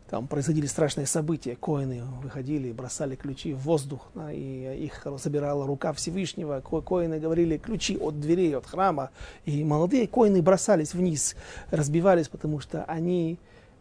там 0.09 0.27
происходили 0.27 0.67
страшные 0.67 1.07
события. 1.07 1.55
Коины 1.55 2.03
выходили 2.21 2.71
бросали 2.71 3.15
ключи 3.15 3.53
в 3.53 3.59
воздух, 3.59 4.07
да, 4.13 4.31
и 4.31 4.85
их 4.85 5.05
забирала 5.17 5.65
рука 5.65 5.93
Всевышнего. 5.93 6.61
Ко 6.61 6.81
коины 6.81 7.19
говорили 7.19 7.57
ключи 7.57 7.97
от 7.97 8.19
дверей, 8.19 8.55
от 8.55 8.67
храма. 8.67 9.09
И 9.45 9.63
молодые 9.63 10.07
коины 10.07 10.43
бросались 10.43 10.93
вниз, 10.93 11.35
разбивались, 11.71 12.27
потому 12.29 12.59
что 12.59 12.83
они 12.83 13.39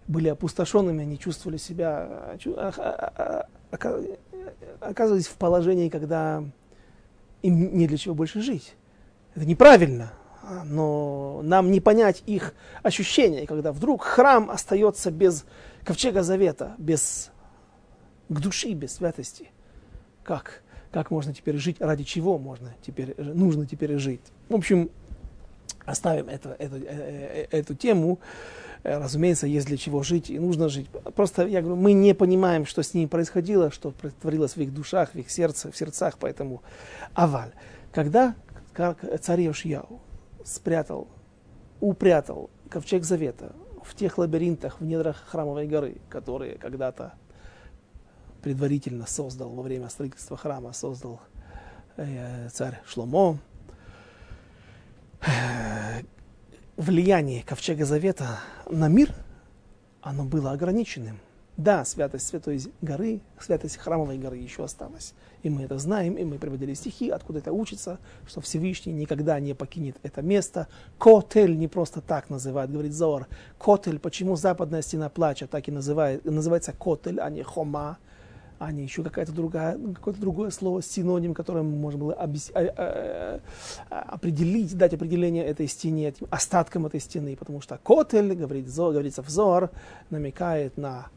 были 0.09 0.29
опустошенными, 0.29 1.03
они 1.03 1.19
чувствовали 1.19 1.59
себя, 1.59 2.09
а, 2.09 2.39
а, 2.57 3.47
а, 3.71 4.19
оказывались 4.81 5.27
в 5.27 5.35
положении, 5.37 5.89
когда 5.89 6.43
им 7.45 7.77
не 7.77 7.87
для 7.87 7.99
чего 7.99 8.15
больше 8.15 8.41
жить. 8.41 8.75
Это 9.35 9.45
неправильно, 9.45 10.13
но 10.65 11.41
нам 11.43 11.71
не 11.71 11.81
понять 11.81 12.23
их 12.27 12.55
ощущения, 12.83 13.47
когда 13.47 13.71
вдруг 13.71 14.03
храм 14.03 14.51
остается 14.51 15.11
без 15.11 15.45
ковчега 15.85 16.23
завета, 16.23 16.75
без 16.79 17.31
к 18.31 18.41
души, 18.41 18.73
без 18.73 18.95
святости. 18.95 19.51
Как? 20.23 20.63
Как 20.91 21.11
можно 21.11 21.35
теперь 21.35 21.57
жить? 21.59 21.77
Ради 21.81 22.05
чего 22.05 22.39
можно 22.39 22.75
теперь, 22.81 23.15
нужно 23.19 23.67
теперь 23.67 23.99
жить? 23.99 24.23
В 24.49 24.55
общем, 24.55 24.91
оставим 25.85 26.31
это, 26.31 26.57
эту, 26.59 26.77
э, 26.77 26.87
э, 26.87 27.47
эту 27.51 27.75
тему. 27.75 28.21
Э, 28.85 28.99
разумеется, 28.99 29.47
есть 29.47 29.67
для 29.67 29.77
чего 29.77 30.03
жить 30.03 30.31
и 30.31 30.39
нужно 30.39 30.69
жить. 30.69 30.89
Просто, 31.17 31.47
я 31.47 31.63
говорю, 31.63 31.81
мы 31.81 31.95
не 31.95 32.15
понимаем, 32.15 32.67
что 32.67 32.83
с 32.83 32.95
ними 32.95 33.07
происходило, 33.07 33.71
что 33.71 33.93
творилось 34.21 34.57
в 34.57 34.61
их 34.61 34.73
душах, 34.73 35.15
в 35.15 35.17
их 35.17 35.31
сердце, 35.31 35.73
в 35.73 35.77
сердцах, 35.77 36.19
поэтому 36.19 36.63
аваль. 37.15 37.53
Когда 37.93 38.35
царь 39.21 39.41
Йошияу 39.41 40.01
спрятал, 40.45 41.09
упрятал 41.81 42.51
ковчег 42.69 43.05
завета 43.05 43.53
в 43.83 43.95
тех 43.95 44.19
лабиринтах 44.19 44.81
в 44.81 44.85
недрах 44.85 45.17
храмовой 45.27 45.67
горы, 45.67 45.97
которые 46.09 46.57
когда-то 46.59 47.15
предварительно 48.43 49.07
создал 49.07 49.51
во 49.51 49.63
время 49.63 49.89
строительства 49.89 50.37
храма, 50.37 50.75
создал 50.75 51.21
э, 51.97 52.49
царь 52.51 52.81
Шломо. 52.87 53.39
Влияние 56.77 57.45
ковчега 57.45 57.85
завета 57.85 58.41
на 58.69 58.89
мир, 58.89 59.15
оно 60.03 60.25
было 60.25 60.51
ограниченным. 60.51 61.21
Да, 61.57 61.85
святость 61.85 62.27
Святой 62.27 62.61
горы, 62.83 63.21
святость 63.39 63.77
храмовой 63.77 64.19
горы 64.19 64.39
еще 64.39 64.65
осталась. 64.65 65.15
И 65.45 65.51
мы 65.51 65.63
это 65.63 65.79
знаем, 65.79 66.15
и 66.15 66.25
мы 66.25 66.37
приводили 66.37 66.75
стихи, 66.75 67.11
откуда 67.11 67.39
это 67.39 67.53
учится, 67.53 68.01
что 68.27 68.41
Всевышний 68.41 68.93
никогда 68.93 69.39
не 69.39 69.55
покинет 69.55 69.99
это 70.03 70.21
место. 70.21 70.67
Котель 70.99 71.57
не 71.57 71.69
просто 71.69 72.01
так 72.01 72.29
называют, 72.29 72.73
говорит 72.73 72.93
Зор. 72.93 73.29
Котель, 73.57 74.01
почему 74.01 74.35
западная 74.35 74.83
стена 74.83 75.09
плача 75.09 75.47
так 75.47 75.69
и 75.69 75.71
называет, 75.71 76.25
называется 76.25 76.73
котель, 76.73 77.21
а 77.21 77.31
не 77.31 77.45
хома, 77.45 77.99
а 78.65 78.73
не 78.73 78.85
еще 78.85 79.03
какая-то 79.03 79.33
другая, 79.33 79.79
какое-то 79.95 80.21
другое 80.21 80.51
слово, 80.51 80.83
синоним, 80.83 81.35
которое 81.35 81.63
мы 81.63 81.77
можем 81.77 82.01
было 82.01 82.15
объяс... 82.15 82.51
А, 82.55 82.61
а, 82.61 83.41
а, 83.91 84.01
определить, 84.15 84.77
дать 84.77 84.95
определение 84.95 85.45
этой 85.45 85.69
стене, 85.69 86.09
этим 86.09 86.27
остаткам 86.31 86.87
этой 86.87 87.01
стены, 87.01 87.37
потому 87.37 87.61
что 87.61 87.79
котель, 87.79 88.35
говорит 88.35 88.69
Зор, 88.69 88.93
говорится 88.93 89.23
в 89.23 89.29
Зор, 89.29 89.71
намекает 90.09 90.79
на 90.79 91.09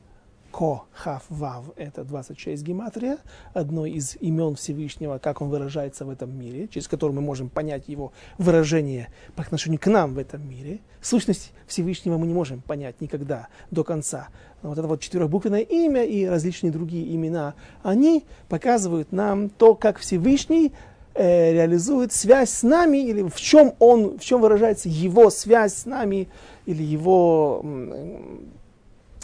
Ко, 0.51 0.85
Хав, 0.91 1.23
Вав– 1.29 1.65
это 1.75 2.03
26 2.03 2.63
гематрия, 2.63 3.17
одно 3.53 3.85
из 3.85 4.15
имен 4.19 4.55
Всевышнего, 4.55 5.17
как 5.17 5.41
он 5.41 5.49
выражается 5.49 6.05
в 6.05 6.09
этом 6.09 6.37
мире, 6.37 6.67
через 6.67 6.87
который 6.87 7.11
мы 7.11 7.21
можем 7.21 7.49
понять 7.49 7.87
его 7.87 8.11
выражение 8.37 9.09
по 9.35 9.43
отношению 9.43 9.79
к 9.79 9.87
нам 9.87 10.13
в 10.13 10.17
этом 10.17 10.47
мире. 10.49 10.79
Сущность 11.01 11.53
Всевышнего 11.67 12.17
мы 12.17 12.27
не 12.27 12.33
можем 12.33 12.61
понять 12.61 13.01
никогда 13.01 13.47
до 13.71 13.83
конца. 13.83 14.29
Но 14.61 14.69
вот 14.69 14.77
это 14.77 14.87
вот 14.87 15.01
четырехбуквенное 15.01 15.61
имя 15.61 16.03
и 16.03 16.25
различные 16.25 16.71
другие 16.71 17.13
имена, 17.13 17.53
они 17.83 18.25
показывают 18.49 19.11
нам 19.11 19.49
то, 19.49 19.75
как 19.75 19.99
Всевышний 19.99 20.73
э, 21.13 21.53
реализует 21.53 22.13
связь 22.13 22.49
с 22.49 22.63
нами, 22.63 22.97
или 22.97 23.21
в 23.21 23.35
чем 23.35 23.73
он, 23.79 24.17
в 24.17 24.23
чем 24.23 24.41
выражается 24.41 24.89
его 24.89 25.29
связь 25.29 25.73
с 25.73 25.85
нами, 25.85 26.29
или 26.65 26.83
его 26.83 27.63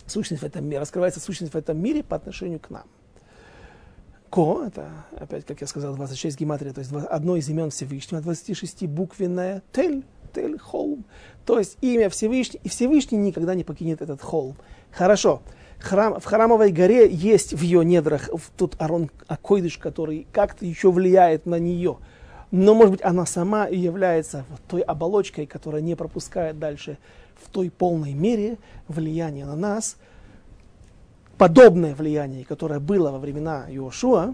сущность 0.08 0.42
в 0.42 0.46
этом 0.46 0.66
мире, 0.66 0.80
раскрывается 0.80 1.20
сущность 1.20 1.54
в 1.54 1.58
этом 1.58 1.78
мире 1.78 2.04
по 2.04 2.16
отношению 2.16 2.60
к 2.60 2.70
нам. 2.70 2.86
Ко, 4.30 4.63
это, 4.66 4.89
опять, 5.16 5.46
как 5.46 5.62
я 5.62 5.68
сказал, 5.68 5.96
26 5.96 6.39
гематрия, 6.39 6.74
то 6.74 6.80
есть 6.80 6.92
одно 6.92 7.36
из 7.36 7.48
имен 7.50 7.70
Всевышнего, 7.70 8.22
26 8.22 8.88
буквенное 8.88 9.62
Тель, 9.72 10.04
Тель, 10.34 10.58
холм. 10.58 11.06
То 11.46 11.60
есть 11.60 11.78
имя 11.82 12.10
Всевышний, 12.10 12.60
и 12.63 12.70
Всевышний 12.70 13.18
никогда 13.18 13.54
не 13.54 13.63
покинет 13.63 14.02
этот 14.02 14.22
холм. 14.22 14.56
Хорошо. 14.92 15.42
Храм, 15.80 16.20
в 16.20 16.26
храмовой 16.26 16.72
горе 16.72 17.10
есть 17.10 17.54
в 17.54 17.62
ее 17.62 17.84
недрах 17.84 18.30
в 18.34 18.50
тот 18.58 18.76
Арон 18.80 19.12
Акойдыш, 19.28 19.78
который 19.78 20.26
как-то 20.32 20.66
еще 20.66 20.92
влияет 20.92 21.46
на 21.46 21.60
нее. 21.60 21.98
Но, 22.52 22.74
может 22.74 22.92
быть, 22.92 23.04
она 23.04 23.26
сама 23.26 23.66
и 23.66 23.78
является 23.78 24.46
вот 24.50 24.62
той 24.68 24.82
оболочкой, 24.82 25.46
которая 25.46 25.82
не 25.82 25.96
пропускает 25.96 26.58
дальше 26.58 26.98
в 27.36 27.50
той 27.50 27.69
полной 27.69 28.13
мере 28.13 28.58
влияние 28.88 29.46
на 29.46 29.56
нас, 29.56 29.98
подобное 31.38 31.96
влияние, 31.96 32.46
которое 32.46 32.80
было 32.80 33.12
во 33.12 33.19
времена 33.19 33.65
Иошуа, 33.69 34.34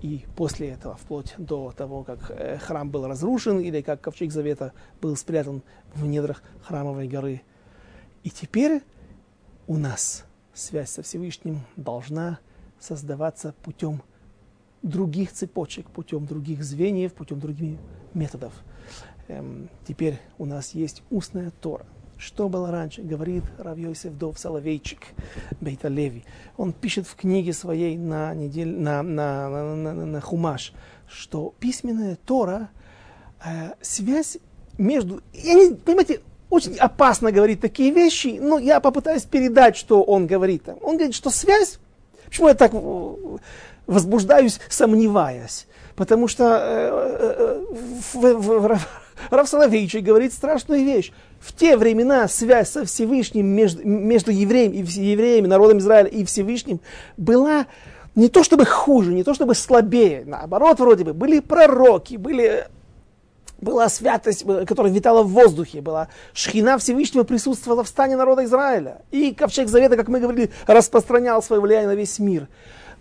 и 0.00 0.24
после 0.36 0.68
этого, 0.70 0.96
вплоть 0.96 1.34
до 1.38 1.72
того, 1.76 2.04
как 2.04 2.30
э, 2.30 2.58
храм 2.58 2.88
был 2.88 3.06
разрушен, 3.06 3.58
или 3.58 3.82
как 3.82 4.00
ковчег 4.00 4.30
завета 4.30 4.72
был 5.00 5.16
спрятан 5.16 5.62
в 5.94 6.06
недрах 6.06 6.42
храмовой 6.62 7.08
горы. 7.08 7.42
И 8.22 8.30
теперь 8.30 8.82
у 9.66 9.76
нас 9.76 10.24
связь 10.54 10.90
со 10.90 11.02
Всевышним 11.02 11.62
должна 11.74 12.38
создаваться 12.78 13.54
путем 13.64 14.02
других 14.82 15.32
цепочек, 15.32 15.90
путем 15.90 16.26
других 16.26 16.62
звеньев, 16.62 17.12
путем 17.12 17.40
других 17.40 17.78
методов. 18.14 18.52
Эм, 19.26 19.68
теперь 19.84 20.20
у 20.38 20.44
нас 20.44 20.74
есть 20.74 21.02
устная 21.10 21.50
Тора– 21.50 21.86
что 22.18 22.48
было 22.48 22.70
раньше, 22.70 23.02
говорит 23.02 23.44
Рав 23.58 23.78
Йосиф 23.78 24.12
Дов 24.12 24.38
Соловейчик 24.38 24.98
Бейта 25.60 25.88
Леви. 25.88 26.24
Он 26.56 26.72
пишет 26.72 27.06
в 27.06 27.14
книге 27.14 27.52
своей 27.52 27.96
на, 27.96 28.34
недель, 28.34 28.76
на, 28.76 29.02
на, 29.02 29.48
на, 29.48 29.74
на, 29.76 30.06
на 30.06 30.20
Хумаш, 30.20 30.72
что 31.08 31.54
письменная 31.60 32.16
Тора, 32.16 32.70
э, 33.44 33.72
связь 33.80 34.38
между... 34.76 35.22
Я 35.32 35.54
не, 35.54 35.74
понимаете, 35.74 36.20
очень 36.50 36.76
опасно 36.76 37.30
говорить 37.30 37.60
такие 37.60 37.92
вещи, 37.92 38.38
но 38.40 38.58
я 38.58 38.80
попытаюсь 38.80 39.22
передать, 39.22 39.76
что 39.76 40.02
он 40.02 40.26
говорит. 40.26 40.68
Он 40.82 40.96
говорит, 40.96 41.14
что 41.14 41.30
связь... 41.30 41.78
Почему 42.26 42.48
я 42.48 42.54
так 42.54 42.72
э, 42.74 43.38
возбуждаюсь, 43.86 44.60
сомневаясь? 44.68 45.66
Потому 45.94 46.28
что 46.28 46.44
э, 46.44 46.90
э, 47.20 47.64
в, 48.12 48.14
в, 48.14 48.60
в, 48.60 48.80
Рав 49.30 49.48
Соловейчик 49.48 50.02
говорит 50.02 50.32
страшную 50.32 50.84
вещь. 50.84 51.12
В 51.40 51.52
те 51.52 51.76
времена 51.76 52.26
связь 52.28 52.70
со 52.70 52.84
Всевышним 52.84 53.46
между, 53.46 53.86
между 53.86 54.30
евреем 54.30 54.72
и 54.72 54.78
евреями, 54.78 55.46
народом 55.46 55.78
Израиля 55.78 56.08
и 56.08 56.24
Всевышним 56.24 56.80
была 57.16 57.66
не 58.14 58.28
то 58.28 58.42
чтобы 58.42 58.64
хуже, 58.64 59.12
не 59.12 59.22
то 59.22 59.34
чтобы 59.34 59.54
слабее, 59.54 60.24
наоборот, 60.26 60.80
вроде 60.80 61.04
бы, 61.04 61.14
были 61.14 61.38
пророки, 61.38 62.16
были, 62.16 62.66
была 63.60 63.88
святость, 63.88 64.44
которая 64.66 64.92
витала 64.92 65.22
в 65.22 65.28
воздухе, 65.28 65.80
была 65.80 66.08
шхина 66.32 66.78
Всевышнего 66.78 67.22
присутствовала 67.22 67.84
в 67.84 67.88
стане 67.88 68.16
народа 68.16 68.44
Израиля. 68.44 69.02
И 69.12 69.32
ковчег 69.32 69.68
Завета, 69.68 69.96
как 69.96 70.08
мы 70.08 70.18
говорили, 70.18 70.50
распространял 70.66 71.42
свое 71.42 71.62
влияние 71.62 71.88
на 71.88 71.94
весь 71.94 72.18
мир. 72.18 72.48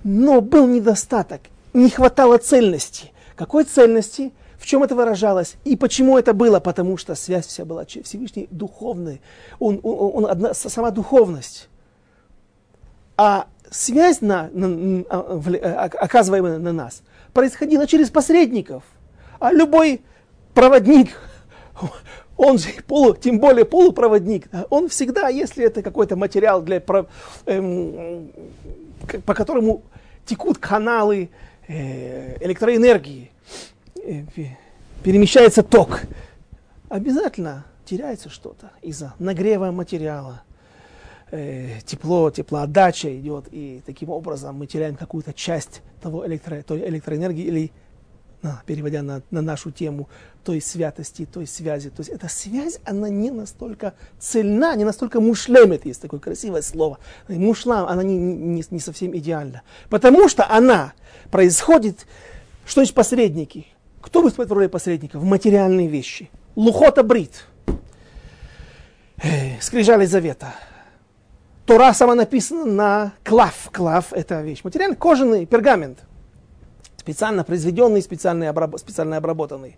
Но 0.03 0.41
был 0.41 0.67
недостаток, 0.67 1.41
не 1.73 1.89
хватало 1.89 2.38
цельности. 2.38 3.12
Какой 3.36 3.63
цельности? 3.63 4.32
Чем 4.67 4.84
это 4.84 4.95
выражалось? 4.95 5.56
И 5.63 5.77
почему 5.77 6.17
это 6.17 6.34
было? 6.34 6.60
Потому 6.60 6.97
что 6.97 7.15
связь 7.15 7.47
вся 7.47 7.63
была 7.63 7.86
Всевышний 7.86 8.49
духовный. 8.51 9.21
Он, 9.60 9.80
он, 9.82 10.25
он 10.25 10.30
одна, 10.30 10.53
сама 10.53 10.91
духовность. 10.91 11.69
А 13.15 13.47
связь, 13.71 14.19
на, 14.19 14.49
на, 14.51 15.06
а, 15.10 15.39
а, 15.63 15.84
оказываемая 15.86 16.58
на 16.58 16.73
нас, 16.73 17.01
происходила 17.32 17.88
через 17.88 18.10
посредников. 18.10 18.84
А 19.39 19.53
любой 19.53 20.01
проводник, 20.53 21.17
он 22.36 22.58
же 22.58 22.67
полу, 22.86 23.15
тем 23.15 23.39
более 23.39 23.63
полупроводник, 23.63 24.49
он 24.69 24.89
всегда, 24.89 25.30
если 25.30 25.63
это 25.63 25.82
какой-то 25.82 26.17
материал, 26.17 26.62
для, 26.62 26.84
эм, 27.45 28.32
по 29.25 29.34
которому 29.34 29.84
текут 30.25 30.58
каналы 30.58 31.30
э, 31.69 32.43
электроэнергии, 32.43 33.32
Э, 33.49 33.77
перемещается 35.04 35.63
ток, 35.63 36.02
обязательно 36.89 37.65
теряется 37.86 38.30
что-то 38.30 38.72
из-за 38.82 39.13
нагрева 39.20 39.72
материала. 39.72 40.41
Э, 41.30 41.80
тепло, 41.86 42.32
теплоотдача 42.32 43.13
идет, 43.20 43.46
и 43.52 43.82
таким 43.86 44.10
образом 44.10 44.56
мы 44.56 44.65
теряем 44.65 44.96
какую-то 44.96 45.34
часть 45.34 45.82
того 46.02 46.26
электро, 46.26 46.62
той 46.62 46.88
электроэнергии 46.88 47.43
или 47.43 47.72
на, 48.41 48.62
переводя 48.65 49.02
на, 49.02 49.22
на 49.30 49.41
нашу 49.41 49.72
тему, 49.72 50.08
той 50.46 50.62
святости, 50.62 51.26
той 51.26 51.46
связи. 51.46 51.89
То 51.89 52.00
есть 52.00 52.10
эта 52.10 52.30
связь, 52.30 52.80
она 52.86 53.10
не 53.10 53.32
настолько 53.32 53.93
цельна, 54.20 54.76
не 54.78 54.86
настолько 54.86 55.20
мушлемет, 55.20 55.86
есть 55.86 56.02
такое 56.02 56.22
красивое 56.22 56.62
слово. 56.62 57.00
Мушлам, 57.28 57.88
она 57.88 58.04
не, 58.04 58.15
не, 58.17 58.63
не 58.70 58.80
совсем 58.80 59.15
идеальна. 59.17 59.63
Потому 59.89 60.30
что 60.30 60.50
она 60.50 60.93
происходит, 61.30 62.06
что 62.65 62.82
есть 62.82 62.93
посредники. 62.93 63.67
Кто 64.08 64.22
выступает 64.22 64.50
в 64.50 64.54
роли 64.54 64.67
посредников? 64.67 65.22
В 65.22 65.26
материальные 65.26 65.88
вещи. 65.88 66.30
Лухота 66.56 67.04
брит. 67.04 67.46
Скрижали 69.60 70.06
завета. 70.06 70.56
Тора 71.65 71.93
сама 71.93 72.15
написана 72.15 72.65
на 72.65 73.13
клав. 73.26 73.70
Клав– 73.74 74.08
это 74.13 74.41
вещь. 74.41 74.63
Материальный 74.63 74.96
кожаный 74.96 75.46
пергамент 75.46 76.00
специально 77.08 77.46
произведенный, 77.46 78.02
специально, 78.02 78.50
обраб... 78.50 78.78
специально 78.78 79.15
обработанный. 79.17 79.78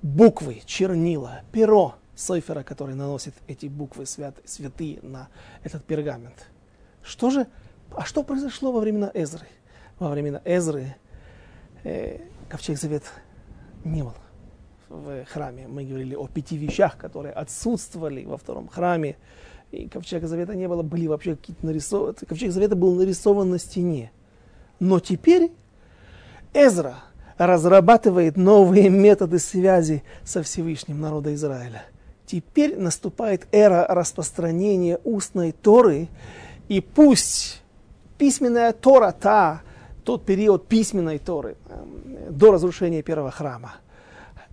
Буквы, 0.00 0.62
чернила, 0.64 1.42
перо 1.52 1.96
Сойфера, 2.14 2.62
который 2.62 2.94
наносит 2.94 3.34
эти 3.46 3.66
буквы 3.66 4.06
свят... 4.06 4.34
святые 4.46 5.00
на 5.02 5.28
этот 5.64 5.84
пергамент. 5.84 6.46
Что 7.02 7.28
же, 7.28 7.46
а 7.94 8.06
что 8.06 8.22
произошло 8.22 8.72
во 8.72 8.80
времена 8.80 9.10
Эзры? 9.12 9.46
Во 9.98 10.08
времена 10.08 10.40
Эзры 10.46 10.96
э, 11.84 12.20
Ковчег 12.48 12.78
Завет 12.78 13.02
не 13.86 14.02
был 14.02 14.12
в 14.88 15.24
храме. 15.24 15.66
Мы 15.66 15.84
говорили 15.84 16.14
о 16.14 16.26
пяти 16.26 16.56
вещах, 16.56 16.96
которые 16.96 17.32
отсутствовали 17.32 18.24
во 18.24 18.36
втором 18.36 18.68
храме. 18.68 19.16
И 19.72 19.88
Ковчега 19.88 20.26
Завета 20.26 20.54
не 20.54 20.68
было, 20.68 20.82
были 20.82 21.06
вообще 21.06 21.36
какие-то 21.36 21.66
нарисованы. 21.66 22.14
Ковчег 22.14 22.52
Завета 22.52 22.76
был 22.76 22.94
нарисован 22.94 23.50
на 23.50 23.58
стене. 23.58 24.12
Но 24.78 25.00
теперь 25.00 25.50
Эзра 26.54 26.96
разрабатывает 27.38 28.36
новые 28.36 28.88
методы 28.88 29.38
связи 29.38 30.02
со 30.24 30.42
Всевышним 30.42 31.00
народа 31.00 31.34
Израиля. 31.34 31.84
Теперь 32.26 32.76
наступает 32.76 33.46
эра 33.52 33.86
распространения 33.88 34.98
устной 35.04 35.52
Торы, 35.52 36.08
и 36.68 36.80
пусть 36.80 37.62
письменная 38.18 38.72
Тора, 38.72 39.12
та, 39.12 39.62
тот 40.06 40.24
период 40.24 40.68
письменной 40.68 41.18
Торы, 41.18 41.56
эм, 41.68 42.38
до 42.38 42.52
разрушения 42.52 43.02
первого 43.02 43.32
храма, 43.32 43.74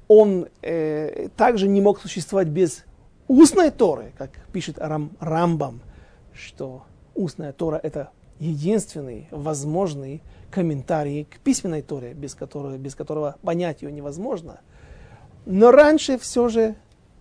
он 0.07 0.47
э, 0.63 1.29
также 1.37 1.67
не 1.67 1.79
мог 1.79 2.01
существовать 2.01 2.47
без 2.47 2.83
устной 3.27 3.69
Торы, 3.69 4.13
как 4.17 4.31
пишет 4.51 4.79
Рам, 4.79 5.11
Рамбам, 5.19 5.81
что 6.33 6.85
устная 7.13 7.53
Тора 7.53 7.79
это 7.81 8.09
единственный 8.39 9.27
возможный 9.29 10.23
комментарий 10.49 11.25
к 11.25 11.37
письменной 11.37 11.83
Торе, 11.83 12.13
без 12.15 12.33
которого, 12.33 12.75
без 12.77 12.95
которого 12.95 13.35
понять 13.43 13.83
ее 13.83 13.91
невозможно. 13.91 14.59
Но 15.45 15.69
раньше 15.69 16.17
все 16.17 16.49
же 16.49 16.75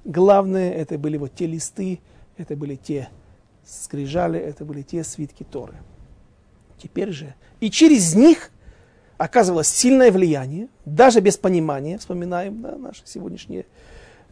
главное 0.07 0.73
это 0.73 0.97
были 0.97 1.19
вот 1.19 1.35
те 1.35 1.47
листы, 1.47 2.01
это 2.39 2.57
были 2.57 2.77
те 2.77 3.11
скрижали, 3.63 4.41
это 4.41 4.65
были 4.65 4.81
те 4.81 5.05
свитки 5.05 5.45
Торы. 5.45 5.75
Теперь 6.83 7.13
же 7.13 7.35
и 7.61 7.71
через 7.71 8.17
них 8.17 8.51
оказывалось 9.17 9.69
сильное 9.69 10.11
влияние, 10.11 10.67
даже 10.85 11.21
без 11.21 11.37
понимания, 11.37 11.97
вспоминаем 11.97 12.61
да, 12.61 12.77
наши 12.77 13.03
сегодняшние 13.05 13.67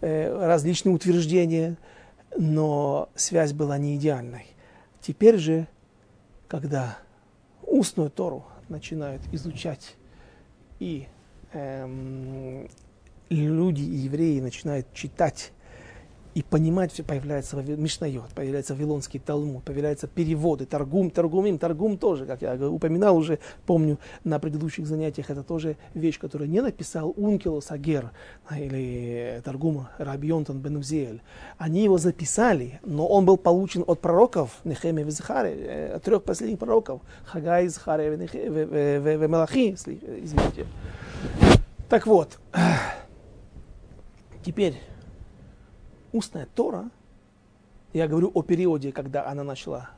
э, 0.01 0.47
различные 0.47 0.93
утверждения, 0.93 1.77
но 2.37 3.09
связь 3.15 3.53
была 3.53 3.79
не 3.79 3.95
идеальной. 3.95 4.47
Теперь 5.01 5.37
же, 5.37 5.69
когда 6.49 6.99
устную 7.63 8.11
Тору 8.11 8.45
начинают 8.69 9.23
изучать, 9.31 9.95
и 10.81 11.07
эм, 11.53 12.69
люди, 13.29 13.83
евреи 13.83 14.41
начинают 14.41 14.93
читать 14.93 15.53
и 16.35 16.43
понимать, 16.43 16.93
все 16.93 17.03
появляется 17.03 17.57
Мишнайот, 17.57 18.31
появляется 18.35 18.75
Вавилонский 18.75 19.19
Талмуд, 19.19 19.65
появляются 19.65 20.07
переводы, 20.07 20.65
Торгум, 20.65 21.11
Торгумим, 21.11 21.59
Торгум 21.59 21.99
тоже, 21.99 22.25
как 22.25 22.43
я 22.43 22.55
упоминал 22.55 23.17
уже, 23.17 23.41
помню, 23.67 23.99
на 24.23 24.39
предыдущих 24.39 24.87
занятиях, 24.87 25.31
это 25.31 25.43
тоже 25.43 25.77
вещь, 25.95 26.19
которую 26.19 26.49
не 26.49 26.61
написал 26.61 27.13
Ункилос 27.17 27.73
Агер 27.73 28.13
или 28.57 29.43
Торгум 29.45 29.89
Рабионтон 29.99 30.61
Бенузиэль. 30.61 31.21
Они 31.59 31.83
его 31.83 31.99
записали, 31.99 32.81
но 32.85 33.07
он 33.07 33.25
был 33.25 33.37
получен 33.37 33.83
от 33.87 34.01
пророков 34.01 34.61
Нехеме 34.65 35.03
и 35.03 35.11
Захаре, 35.11 35.55
э, 35.55 35.95
от 35.97 36.05
трех 36.05 36.23
последних 36.23 36.61
пророков, 36.61 37.01
Хагай, 37.25 37.67
Захаре 37.69 38.15
и 38.15 39.29
Мелахи, 39.29 39.73
извините. 39.73 40.67
Так 41.89 42.07
вот, 42.07 42.39
теперь 44.45 44.81
устная 46.13 46.47
Тора, 46.47 46.91
я 47.93 48.09
говорю 48.09 48.31
о 48.35 48.43
периоде, 48.43 48.93
когда 48.93 49.27
она 49.27 49.45
начала 49.45 49.91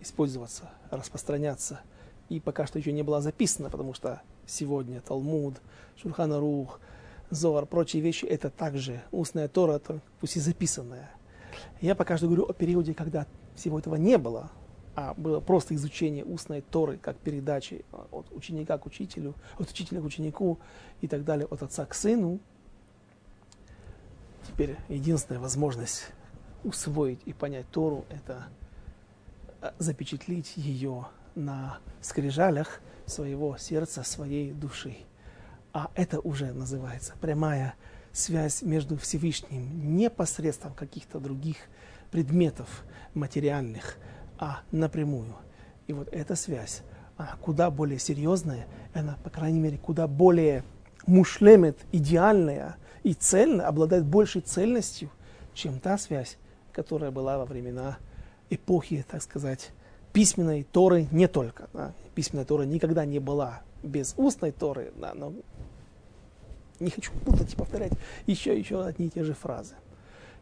использоваться, 0.00 0.70
распространяться, 0.90 1.80
и 2.28 2.40
пока 2.40 2.66
что 2.66 2.78
еще 2.78 2.92
не 2.92 3.02
была 3.02 3.20
записана, 3.20 3.70
потому 3.70 3.94
что 3.94 4.22
сегодня 4.46 5.00
Талмуд, 5.00 5.60
Шурхана 5.96 6.38
Рух, 6.38 6.80
Зоар, 7.30 7.66
прочие 7.66 8.02
вещи, 8.02 8.24
это 8.24 8.50
также 8.50 9.02
устная 9.10 9.48
Тора, 9.48 9.78
то, 9.78 10.00
пусть 10.20 10.36
и 10.36 10.40
записанная. 10.40 11.10
Я 11.80 11.94
пока 11.94 12.16
что 12.16 12.26
говорю 12.26 12.44
о 12.44 12.52
периоде, 12.52 12.94
когда 12.94 13.26
всего 13.54 13.78
этого 13.78 13.96
не 13.96 14.18
было, 14.18 14.50
а 14.96 15.14
было 15.14 15.40
просто 15.40 15.74
изучение 15.74 16.24
устной 16.24 16.60
Торы, 16.60 16.98
как 16.98 17.16
передачи 17.16 17.84
от 18.10 18.30
ученика 18.32 18.78
к 18.78 18.86
учителю, 18.86 19.34
от 19.58 19.70
учителя 19.70 20.00
к 20.00 20.04
ученику 20.04 20.58
и 21.00 21.08
так 21.08 21.24
далее, 21.24 21.46
от 21.50 21.62
отца 21.62 21.86
к 21.86 21.94
сыну, 21.94 22.40
Теперь 24.46 24.76
единственная 24.88 25.40
возможность 25.40 26.06
усвоить 26.64 27.20
и 27.24 27.32
понять 27.32 27.66
Тору– 27.70 28.04
это 28.10 28.46
э, 29.60 29.70
запечатлить 29.78 30.56
ее 30.56 31.06
на 31.34 31.78
скрижалях 32.00 32.80
своего 33.06 33.56
сердца, 33.56 34.02
своей 34.02 34.52
души. 34.52 34.96
А 35.72 35.90
это 35.94 36.20
уже 36.20 36.52
называется 36.52 37.14
прямая 37.20 37.74
связь 38.12 38.62
между 38.62 38.96
Всевышним 38.96 39.96
не 39.96 40.10
посредством 40.10 40.74
каких-то 40.74 41.20
других 41.20 41.56
предметов 42.10 42.84
материальных, 43.14 43.96
а 44.38 44.60
напрямую. 44.72 45.36
И 45.86 45.92
вот 45.92 46.08
эта 46.12 46.34
связь, 46.34 46.82
она 47.16 47.36
куда 47.40 47.70
более 47.70 47.98
серьезная, 47.98 48.66
она, 48.94 49.16
по 49.22 49.30
крайней 49.30 49.60
мере, 49.60 49.78
куда 49.78 50.08
более 50.08 50.64
мушлемет, 51.06 51.78
идеальная– 51.92 52.76
и 53.02 53.14
цельно, 53.14 53.66
обладает 53.66 54.04
большей 54.04 54.42
цельностью, 54.42 55.10
чем 55.54 55.80
та 55.80 55.98
связь, 55.98 56.36
которая 56.72 57.10
была 57.10 57.38
во 57.38 57.44
времена 57.44 57.98
эпохи, 58.50 59.04
так 59.08 59.22
сказать, 59.22 59.70
письменной 60.12 60.64
Торы 60.64 61.08
не 61.10 61.28
только. 61.28 61.68
Да. 61.72 61.92
Письменная 62.14 62.44
Тора 62.44 62.64
никогда 62.64 63.04
не 63.04 63.18
была 63.18 63.62
без 63.82 64.14
устной 64.16 64.52
Торы, 64.52 64.92
да, 64.96 65.14
но 65.14 65.32
не 66.80 66.90
хочу 66.90 67.12
путать 67.12 67.52
и 67.52 67.56
повторять 67.56 67.92
еще 68.26 68.58
еще 68.58 68.84
одни 68.84 69.06
и 69.06 69.10
те 69.10 69.24
же 69.24 69.34
фразы. 69.34 69.74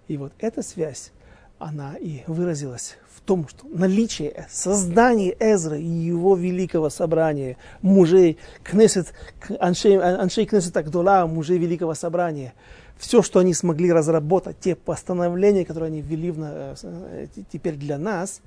И 0.07 0.16
вот 0.16 0.33
эта 0.38 0.62
связь, 0.62 1.12
она 1.59 1.97
и 1.97 2.23
выразилась 2.27 2.97
в 3.14 3.21
том, 3.21 3.47
что 3.49 3.66
наличие, 3.68 4.47
создание 4.51 5.37
Эзры 5.38 5.81
и 5.81 5.87
его 5.87 6.37
великого 6.37 6.88
собрания, 6.88 7.57
мужей 7.83 8.38
Кнесет, 8.62 9.12
Аншей, 9.61 9.99
Аншей 9.99 10.47
Кнесет 10.47 10.77
Агдула, 10.77 11.27
мужей 11.27 11.59
великого 11.59 11.94
собрания, 11.94 12.55
все, 12.97 13.23
что 13.23 13.40
они 13.40 13.55
смогли 13.55 13.92
разработать, 13.92 14.59
те 14.61 14.75
постановления, 14.75 15.64
которые 15.64 15.88
они 15.88 16.01
ввели 16.01 16.31
в, 16.31 16.38
э, 16.40 17.27
теперь 17.53 17.75
для 17.75 17.99
нас, 17.99 18.40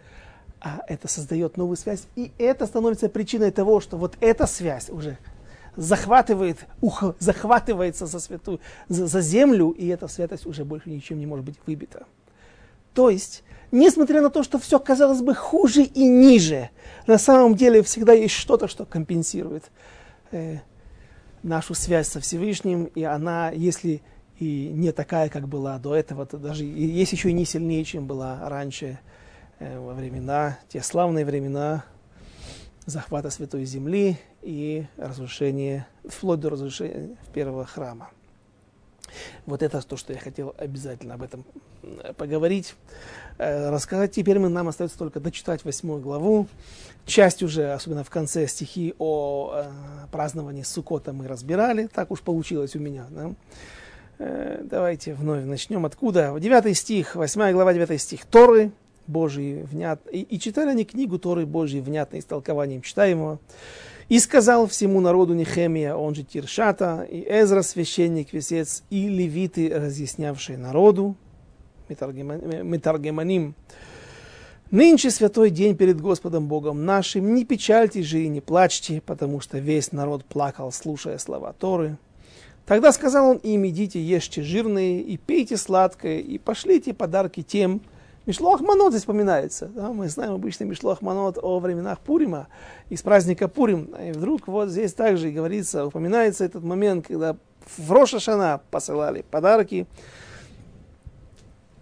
а 0.59 0.81
это 0.87 1.07
создает 1.07 1.57
новую 1.57 1.77
связь. 1.77 2.03
И 2.15 2.31
это 2.37 2.65
становится 2.65 3.09
причиной 3.09 3.51
того, 3.51 3.79
что 3.79 3.97
вот 3.97 4.15
эта 4.19 4.45
связь 4.45 4.89
уже 4.89 5.17
захватывает, 5.75 6.57
ухо, 6.81 7.15
захватывается 7.19 8.05
за 8.05 8.19
святую, 8.19 8.59
за, 8.89 9.07
за 9.07 9.21
землю, 9.21 9.69
и 9.69 9.87
эта 9.87 10.07
святость 10.07 10.45
уже 10.45 10.65
больше 10.65 10.89
ничем 10.89 11.19
не 11.19 11.25
может 11.25 11.45
быть 11.45 11.55
выбита. 11.65 12.05
То 12.93 13.09
есть, 13.09 13.43
несмотря 13.71 14.21
на 14.21 14.29
то, 14.29 14.43
что 14.43 14.59
все 14.59 14.79
казалось 14.79 15.21
бы 15.21 15.33
хуже 15.33 15.83
и 15.83 16.03
ниже, 16.03 16.69
на 17.07 17.17
самом 17.17 17.55
деле 17.55 17.83
всегда 17.83 18.13
есть 18.13 18.35
что-то, 18.35 18.67
что 18.67 18.85
компенсирует 18.85 19.71
э, 20.31 20.57
нашу 21.43 21.73
связь 21.73 22.07
со 22.07 22.19
Всевышним, 22.19 22.85
и 22.85 23.03
она, 23.03 23.51
если 23.51 24.01
и 24.39 24.69
не 24.69 24.91
такая, 24.91 25.29
как 25.29 25.47
была 25.47 25.77
до 25.77 25.95
этого, 25.95 26.25
то 26.25 26.37
даже 26.37 26.63
есть 26.63 27.11
еще 27.11 27.29
и 27.29 27.33
не 27.33 27.45
сильнее, 27.45 27.83
чем 27.83 28.07
была 28.07 28.49
раньше, 28.49 28.99
э, 29.59 29.79
во 29.79 29.93
времена, 29.93 30.57
те 30.67 30.81
славные 30.81 31.25
времена 31.25 31.83
захвата 32.85 33.29
Святой 33.29 33.65
Земли 33.65 34.17
и 34.41 34.85
разрушения, 34.97 35.87
вплоть 36.05 36.39
до 36.39 36.49
разрушения 36.49 37.17
первого 37.33 37.65
храма. 37.65 38.09
Вот 39.45 39.63
это 39.63 39.81
то, 39.81 39.97
что 39.97 40.13
я 40.13 40.19
хотел 40.19 40.55
обязательно 40.57 41.15
об 41.15 41.23
этом 41.23 41.45
поговорить, 42.17 42.75
э, 43.37 43.69
рассказать. 43.69 44.11
Теперь 44.11 44.39
мы, 44.39 44.49
нам 44.49 44.67
остается 44.67 44.97
только 44.97 45.19
дочитать 45.19 45.65
восьмую 45.65 46.01
главу. 46.01 46.47
Часть 47.05 47.43
уже, 47.43 47.73
особенно 47.73 48.03
в 48.03 48.09
конце 48.09 48.47
стихи 48.47 48.93
о 48.99 49.51
э, 49.53 49.71
праздновании 50.11 50.63
Сукота 50.63 51.13
мы 51.13 51.27
разбирали. 51.27 51.87
Так 51.87 52.11
уж 52.11 52.21
получилось 52.21 52.75
у 52.75 52.79
меня. 52.79 53.05
Да? 53.09 53.31
Э, 54.19 54.61
давайте 54.63 55.13
вновь 55.13 55.43
начнем. 55.45 55.85
Откуда? 55.85 56.35
Девятый 56.39 56.75
стих, 56.75 57.15
восьмая 57.15 57.53
глава, 57.53 57.73
девятый 57.73 57.97
стих. 57.97 58.25
Торы 58.25 58.71
Божьи 59.07 59.63
внят... 59.63 59.99
И, 60.11 60.21
и 60.21 60.39
читали 60.39 60.69
они 60.69 60.85
книгу 60.85 61.17
Торы 61.17 61.45
Божьи 61.45 61.79
внятно 61.79 62.19
истолкованием 62.19 62.81
читаемого. 62.81 63.39
И 64.11 64.19
сказал 64.19 64.67
всему 64.67 64.99
народу 64.99 65.33
Нехемия, 65.33 65.95
он 65.95 66.13
же 66.15 66.23
Тиршата, 66.23 67.07
и 67.09 67.25
Эзра, 67.29 67.61
священник, 67.61 68.33
весец, 68.33 68.83
и 68.89 69.07
левиты, 69.07 69.73
разъяснявшие 69.73 70.57
народу, 70.57 71.15
Метаргеманим, 71.87 73.55
Нынче 74.69 75.11
святой 75.11 75.49
день 75.49 75.77
перед 75.77 76.01
Господом 76.01 76.49
Богом 76.49 76.83
нашим, 76.83 77.33
не 77.33 77.45
печальте 77.45 78.03
же 78.03 78.21
и 78.21 78.27
не 78.27 78.41
плачьте, 78.41 78.99
потому 78.99 79.39
что 79.39 79.59
весь 79.59 79.93
народ 79.93 80.25
плакал, 80.25 80.73
слушая 80.73 81.17
слова 81.17 81.53
Торы. 81.53 81.97
Тогда 82.65 82.91
сказал 82.91 83.29
он 83.29 83.37
им, 83.37 83.65
идите, 83.65 84.03
ешьте 84.03 84.41
жирные, 84.41 84.99
и 84.99 85.15
пейте 85.15 85.55
сладкое, 85.55 86.19
и 86.19 86.37
пошлите 86.37 86.93
подарки 86.93 87.43
тем, 87.43 87.79
Мишлох 88.25 88.61
Манот 88.61 88.91
здесь 88.91 89.01
вспоминается. 89.01 89.67
Да? 89.67 89.91
Мы 89.91 90.07
знаем 90.07 90.33
обычно 90.33 90.65
Мишлох 90.65 91.01
Манот 91.01 91.39
о 91.41 91.59
временах 91.59 91.99
Пурима, 91.99 92.47
из 92.89 93.01
праздника 93.01 93.47
Пурим. 93.47 93.85
И 93.95 94.11
вдруг 94.11 94.47
вот 94.47 94.69
здесь 94.69 94.93
также 94.93 95.31
говорится, 95.31 95.85
упоминается 95.85 96.45
этот 96.45 96.63
момент, 96.63 97.07
когда 97.07 97.35
в 97.77 97.91
Рошашана 97.91 98.61
посылали 98.69 99.23
подарки 99.29 99.87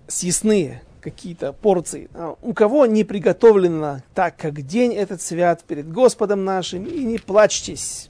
съестные, 0.08 0.82
какие-то 1.02 1.54
порции. 1.54 2.10
А 2.14 2.36
у 2.42 2.54
кого 2.54 2.86
не 2.86 3.04
приготовлено 3.04 4.02
так, 4.14 4.38
как 4.38 4.62
день 4.62 4.94
этот 4.94 5.22
свят 5.22 5.64
перед 5.64 5.92
Господом 5.92 6.44
нашим, 6.46 6.86
и 6.86 7.04
не 7.04 7.18
плачьтесь, 7.18 8.10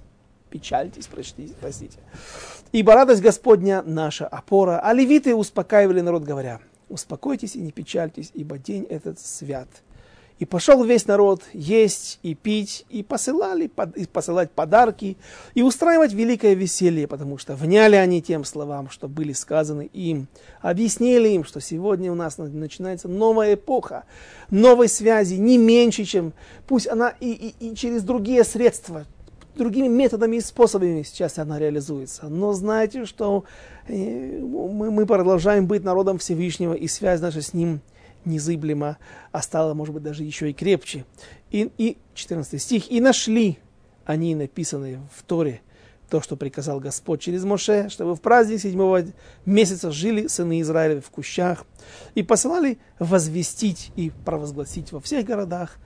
печальтесь, 0.49 1.07
простите. 1.07 1.53
простите. 1.59 1.99
Ибо 2.71 2.93
радость 2.93 3.21
Господня 3.21 3.81
наша 3.83 4.27
опора. 4.27 4.79
А 4.83 4.93
левиты 4.93 5.35
успокаивали 5.35 6.01
народ, 6.01 6.23
говоря, 6.23 6.59
успокойтесь 6.89 7.55
и 7.55 7.61
не 7.61 7.71
печальтесь, 7.71 8.31
ибо 8.33 8.57
день 8.57 8.83
этот 8.83 9.19
свят. 9.19 9.67
И 10.39 10.45
пошел 10.45 10.81
весь 10.85 11.05
народ 11.05 11.43
есть 11.51 12.17
и 12.23 12.33
пить, 12.33 12.85
и 12.89 13.03
посылали, 13.03 13.69
и 13.95 14.05
посылать 14.05 14.51
подарки, 14.51 15.17
и 15.53 15.61
устраивать 15.61 16.13
великое 16.13 16.53
веселье, 16.53 17.07
потому 17.07 17.37
что 17.37 17.55
вняли 17.55 17.97
они 17.97 18.21
тем 18.21 18.45
словам, 18.45 18.89
что 18.89 19.09
были 19.09 19.33
сказаны 19.33 19.89
им. 19.91 20.29
Объяснили 20.61 21.27
им, 21.27 21.43
что 21.43 21.59
сегодня 21.59 22.09
у 22.09 22.15
нас 22.15 22.37
начинается 22.37 23.09
новая 23.09 23.55
эпоха, 23.55 24.05
новой 24.49 24.87
связи, 24.87 25.33
не 25.33 25.57
меньше, 25.57 26.05
чем 26.05 26.31
пусть 26.67 26.87
она 26.87 27.13
и, 27.19 27.53
и, 27.59 27.71
и 27.71 27.75
через 27.75 28.03
другие 28.03 28.45
средства, 28.45 29.05
другими 29.59 29.87
методами 29.87 30.37
и 30.37 30.41
способами 30.41 31.03
сейчас 31.03 31.37
она 31.37 31.59
реализуется. 31.59 32.27
Но 32.27 32.53
знаете, 32.53 33.05
что 33.05 33.43
э, 33.87 34.39
мы, 34.39 34.89
мы 34.89 35.05
продолжаем 35.05 35.67
быть 35.67 35.83
народом 35.83 36.17
Всевышнего, 36.17 36.73
и 36.73 36.87
связь 36.87 37.21
наша 37.21 37.41
с 37.41 37.53
Ним 37.53 37.81
незыблема, 38.25 38.97
а 39.31 39.41
стала, 39.41 39.73
может 39.73 39.93
быть, 39.93 40.03
даже 40.03 40.23
еще 40.23 40.49
и 40.49 40.53
крепче. 40.53 41.05
И, 41.51 41.71
и 41.77 41.97
14 42.15 42.61
стих. 42.61 42.91
«И 42.91 42.99
нашли 42.99 43.59
они, 44.05 44.33
написанные 44.35 44.99
в 45.15 45.23
Торе, 45.23 45.61
то, 46.09 46.21
что 46.21 46.35
приказал 46.35 46.79
Господь 46.79 47.21
через 47.21 47.43
Моше, 47.43 47.89
чтобы 47.89 48.15
в 48.15 48.21
праздник 48.21 48.59
седьмого 48.59 49.03
месяца 49.45 49.91
жили 49.91 50.27
сыны 50.27 50.61
Израиля 50.61 51.01
в 51.01 51.09
кущах, 51.09 51.65
и 52.15 52.23
посылали 52.23 52.79
возвестить 52.97 53.91
и 53.95 54.11
провозгласить 54.25 54.91
во 54.91 54.99
всех 54.99 55.25
городах, 55.25 55.77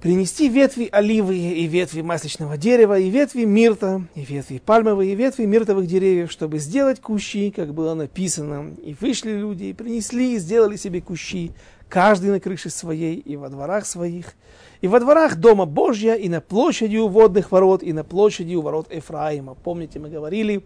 принести 0.00 0.48
ветви 0.48 0.88
оливы 0.92 1.36
и 1.36 1.66
ветви 1.66 2.02
масличного 2.02 2.56
дерева, 2.56 2.98
и 2.98 3.10
ветви 3.10 3.44
мирта, 3.44 4.02
и 4.14 4.22
ветви 4.22 4.60
пальмовые, 4.64 5.12
и 5.12 5.16
ветви 5.16 5.44
миртовых 5.44 5.86
деревьев, 5.86 6.30
чтобы 6.30 6.58
сделать 6.58 7.00
кущи, 7.00 7.50
как 7.50 7.74
было 7.74 7.94
написано. 7.94 8.74
И 8.84 8.94
вышли 9.00 9.32
люди, 9.32 9.64
и 9.64 9.72
принесли, 9.72 10.34
и 10.34 10.38
сделали 10.38 10.76
себе 10.76 11.00
кущи, 11.00 11.52
каждый 11.88 12.30
на 12.30 12.38
крыше 12.38 12.70
своей, 12.70 13.16
и 13.16 13.36
во 13.36 13.48
дворах 13.48 13.86
своих, 13.86 14.34
и 14.80 14.88
во 14.88 15.00
дворах 15.00 15.36
Дома 15.36 15.66
Божья, 15.66 16.14
и 16.14 16.28
на 16.28 16.40
площади 16.40 16.96
у 16.96 17.08
водных 17.08 17.50
ворот, 17.50 17.82
и 17.82 17.92
на 17.92 18.04
площади 18.04 18.54
у 18.54 18.62
ворот 18.62 18.92
Ефраима. 18.92 19.54
Помните, 19.54 19.98
мы 19.98 20.10
говорили, 20.10 20.64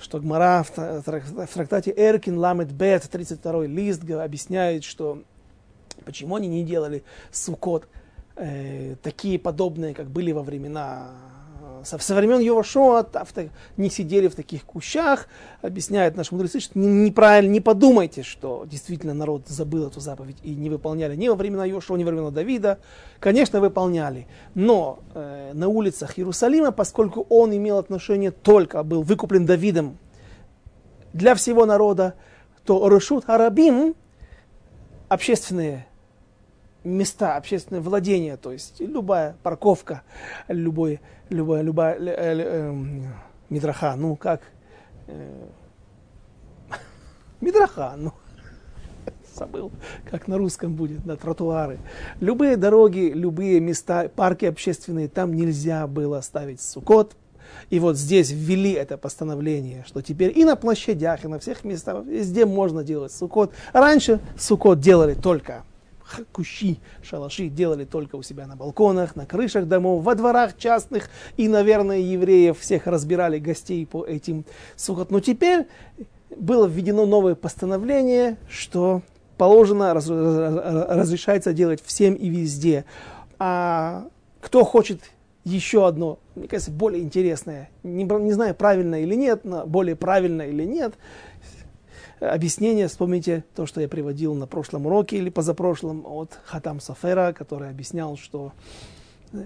что 0.00 0.20
Гмара 0.20 0.64
в 0.64 1.02
трактате 1.52 1.92
Эркин 1.96 2.38
Ламет 2.38 2.70
Бет, 2.72 3.08
32 3.10 3.66
лист, 3.66 4.08
объясняет, 4.08 4.84
что 4.84 5.22
почему 6.04 6.36
они 6.36 6.48
не 6.48 6.62
делали 6.64 7.02
сукот 7.32 7.88
э, 8.36 8.96
такие 9.02 9.38
подобные, 9.38 9.94
как 9.94 10.10
были 10.10 10.32
во 10.32 10.42
времена 10.42 11.10
со, 11.84 11.98
со 11.98 12.14
времен 12.14 12.40
Йошуа 12.40 13.06
не 13.76 13.90
сидели 13.90 14.28
в 14.28 14.34
таких 14.34 14.64
кущах, 14.64 15.26
объясняют 15.60 16.16
наши 16.16 16.34
мудрецы, 16.34 16.60
что 16.60 16.78
неправильно, 16.78 17.52
не 17.52 17.60
подумайте, 17.60 18.22
что 18.22 18.64
действительно 18.66 19.14
народ 19.14 19.48
забыл 19.48 19.86
эту 19.86 20.00
заповедь 20.00 20.36
и 20.42 20.54
не 20.54 20.70
выполняли 20.70 21.16
ни 21.16 21.28
во 21.28 21.34
времена 21.34 21.64
Йошуа, 21.64 21.96
ни 21.96 22.04
во 22.04 22.10
времена 22.10 22.30
Давида. 22.30 22.78
Конечно, 23.20 23.60
выполняли, 23.60 24.26
но 24.54 25.00
э, 25.14 25.52
на 25.54 25.68
улицах 25.68 26.18
Иерусалима, 26.18 26.72
поскольку 26.72 27.26
он 27.28 27.54
имел 27.54 27.78
отношение 27.78 28.30
только, 28.30 28.82
был 28.82 29.02
выкуплен 29.02 29.46
Давидом 29.46 29.98
для 31.12 31.34
всего 31.34 31.66
народа, 31.66 32.14
то 32.64 32.88
Рашут 32.88 33.24
Арабим, 33.28 33.94
общественные 35.08 35.86
места, 36.84 37.36
общественное 37.36 37.80
владение, 37.80 38.36
то 38.36 38.52
есть 38.52 38.80
любая 38.80 39.36
парковка, 39.42 40.02
любой, 40.48 41.00
любая, 41.28 41.62
любая, 41.62 41.94
э, 41.96 42.00
э, 42.06 42.74
мидраха, 43.48 43.94
ну 43.96 44.16
как, 44.16 44.42
э, 45.06 45.46
мидраха, 47.40 47.94
ну, 47.96 48.12
забыл, 49.34 49.70
как 50.10 50.28
на 50.28 50.38
русском 50.38 50.74
будет, 50.74 51.04
на 51.06 51.16
тротуары. 51.16 51.78
Любые 52.20 52.56
дороги, 52.56 53.12
любые 53.14 53.60
места, 53.60 54.08
парки 54.08 54.44
общественные, 54.44 55.08
там 55.08 55.34
нельзя 55.34 55.86
было 55.86 56.20
ставить 56.20 56.60
сукот. 56.60 57.16
И 57.68 57.78
вот 57.80 57.96
здесь 57.98 58.30
ввели 58.30 58.72
это 58.72 58.96
постановление, 58.96 59.84
что 59.86 60.00
теперь 60.00 60.36
и 60.36 60.44
на 60.44 60.56
площадях, 60.56 61.24
и 61.24 61.28
на 61.28 61.38
всех 61.38 61.64
местах, 61.64 62.04
везде 62.04 62.46
можно 62.46 62.82
делать 62.82 63.12
сукот. 63.12 63.52
Раньше 63.72 64.20
сукот 64.38 64.80
делали 64.80 65.12
только 65.14 65.64
кущи, 66.32 66.78
шалаши 67.02 67.48
делали 67.48 67.84
только 67.84 68.16
у 68.16 68.22
себя 68.22 68.46
на 68.46 68.56
балконах, 68.56 69.16
на 69.16 69.26
крышах 69.26 69.66
домов, 69.66 70.04
во 70.04 70.14
дворах 70.14 70.56
частных. 70.56 71.08
И, 71.36 71.48
наверное, 71.48 71.98
евреев 71.98 72.58
всех 72.58 72.86
разбирали 72.86 73.38
гостей 73.38 73.86
по 73.86 74.04
этим 74.04 74.44
сухот. 74.76 75.10
Но 75.10 75.20
теперь 75.20 75.66
было 76.36 76.66
введено 76.66 77.06
новое 77.06 77.34
постановление, 77.34 78.36
что 78.48 79.02
положено, 79.36 79.94
раз, 79.94 80.08
разрешается 80.08 81.52
делать 81.52 81.82
всем 81.84 82.14
и 82.14 82.28
везде. 82.28 82.84
А 83.38 84.06
кто 84.40 84.64
хочет 84.64 85.00
еще 85.44 85.86
одно, 85.86 86.18
мне 86.34 86.46
кажется, 86.46 86.70
более 86.70 87.02
интересное, 87.02 87.70
не, 87.82 88.04
не 88.04 88.32
знаю, 88.32 88.54
правильно 88.54 89.02
или 89.02 89.14
нет, 89.14 89.44
но 89.44 89.66
более 89.66 89.96
правильно 89.96 90.42
или 90.42 90.64
нет, 90.64 90.94
объяснение, 92.30 92.88
вспомните 92.88 93.44
то, 93.54 93.66
что 93.66 93.80
я 93.80 93.88
приводил 93.88 94.34
на 94.34 94.46
прошлом 94.46 94.86
уроке 94.86 95.18
или 95.18 95.30
позапрошлом 95.30 96.06
от 96.06 96.38
Хатам 96.44 96.80
Сафера, 96.80 97.32
который 97.32 97.68
объяснял, 97.68 98.16
что 98.16 98.52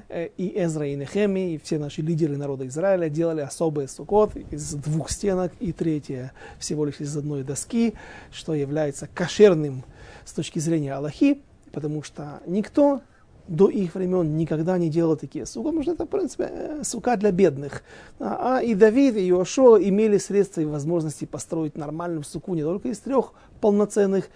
э, 0.08 0.28
и 0.36 0.52
Эзра, 0.62 0.86
и 0.86 0.94
Нехеми, 0.94 1.54
и 1.54 1.58
все 1.58 1.78
наши 1.78 2.02
лидеры 2.02 2.36
народа 2.36 2.66
Израиля 2.66 3.08
делали 3.08 3.40
особый 3.40 3.88
сукот 3.88 4.36
из 4.36 4.74
двух 4.74 5.10
стенок, 5.10 5.52
и 5.60 5.72
третье 5.72 6.32
всего 6.58 6.84
лишь 6.84 7.00
из 7.00 7.16
одной 7.16 7.42
доски, 7.44 7.94
что 8.30 8.54
является 8.54 9.06
кошерным 9.06 9.84
с 10.24 10.32
точки 10.32 10.58
зрения 10.58 10.94
Аллахи, 10.94 11.42
потому 11.72 12.02
что 12.02 12.40
никто 12.46 13.00
до 13.48 13.68
их 13.68 13.94
времен 13.94 14.36
никогда 14.36 14.76
не 14.78 14.88
делал 14.90 15.16
такие 15.16 15.46
сука, 15.46 15.66
потому 15.66 15.82
что 15.82 15.92
это, 15.92 16.06
в 16.06 16.08
принципе, 16.08 16.48
э, 16.50 16.84
сука 16.84 17.16
для 17.16 17.30
бедных. 17.30 17.82
А, 18.18 18.58
а 18.58 18.62
и 18.62 18.74
Давид, 18.74 19.16
и 19.16 19.28
Иошуа 19.28 19.78
имели 19.82 20.18
средства 20.18 20.60
и 20.60 20.64
возможности 20.64 21.24
построить 21.24 21.76
нормальную 21.76 22.24
суку 22.24 22.54
не 22.54 22.62
только 22.62 22.88
из 22.88 22.98
трех 22.98 23.32
полноценных 23.60 24.28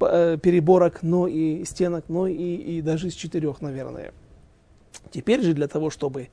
э, 0.00 0.38
переборок, 0.42 1.02
но 1.02 1.26
и 1.26 1.64
стенок, 1.64 2.06
но 2.08 2.26
и, 2.26 2.34
и 2.34 2.80
даже 2.80 3.08
из 3.08 3.14
четырех, 3.14 3.60
наверное. 3.60 4.12
Теперь 5.10 5.42
же 5.42 5.52
для 5.52 5.68
того, 5.68 5.90
чтобы 5.90 6.28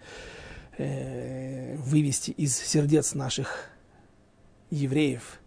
э, 0.78 1.76
вывести 1.78 2.32
из 2.32 2.56
сердец 2.56 3.14
наших 3.14 3.70
евреев, 4.70 5.42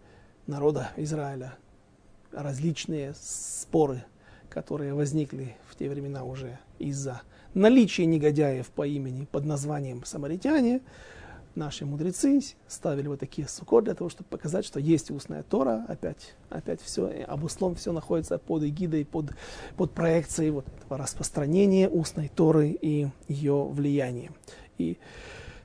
народа 0.45 0.91
Израиля, 0.97 1.55
различные 2.31 3.15
споры, 3.19 4.03
которые 4.55 4.93
возникли 4.93 5.57
в 5.67 5.75
те 5.75 5.89
времена 5.89 6.23
уже 6.23 6.57
из-за 6.79 7.21
наличия 7.53 8.05
негодяев 8.05 8.69
по 8.69 8.87
имени 8.87 9.27
под 9.29 9.43
названием 9.43 10.05
самаритяне, 10.05 10.79
наши 11.55 11.85
мудрецы 11.85 12.39
ставили 12.65 13.09
вот 13.09 13.19
такие 13.19 13.49
сукот 13.49 13.83
для 13.83 13.95
того, 13.95 14.09
чтобы 14.09 14.29
показать, 14.29 14.63
что 14.63 14.79
есть 14.79 15.11
устная 15.11 15.43
Тора, 15.43 15.85
опять, 15.89 16.35
опять 16.49 16.81
все, 16.81 17.25
обусловлено 17.27 17.77
все 17.77 17.91
находится 17.91 18.37
под 18.37 18.63
эгидой, 18.63 19.03
под, 19.03 19.31
под 19.75 19.91
проекцией 19.91 20.51
вот 20.51 20.65
этого 20.77 20.99
распространения 20.99 21.89
устной 21.89 22.31
Торы 22.33 22.69
и 22.69 23.09
ее 23.27 23.65
влияния. 23.65 24.31
И 24.77 24.97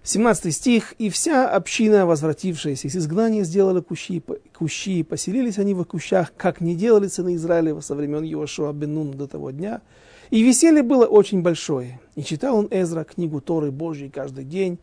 17 0.03 0.55
стих. 0.55 0.95
«И 0.99 1.11
вся 1.11 1.49
община, 1.49 2.07
возвратившаяся 2.07 2.89
из 2.89 2.97
изгнания, 2.97 3.45
сделала 3.45 3.81
кущи, 3.81 4.23
кущи, 4.57 5.01
и 5.01 5.03
поселились 5.03 5.59
они 5.59 5.75
в 5.75 5.85
кущах, 5.85 6.33
как 6.37 6.61
не 6.61 6.75
делали 6.75 7.09
сыны 7.09 7.35
Израилева 7.35 7.81
со 7.81 7.95
времен 7.95 8.23
Йошуа 8.23 8.73
бен 8.73 9.13
до 9.13 9.27
того 9.27 9.51
дня. 9.51 9.83
И 10.31 10.43
веселье 10.43 10.83
было 10.83 11.07
очень 11.07 11.43
большое. 11.43 12.01
И 12.15 12.23
читал 12.23 12.57
он 12.57 12.69
Эзра 12.71 13.05
книгу 13.05 13.41
Торы 13.41 13.71
Божьей 13.71 14.11
каждый 14.11 14.45
день, 14.45 14.79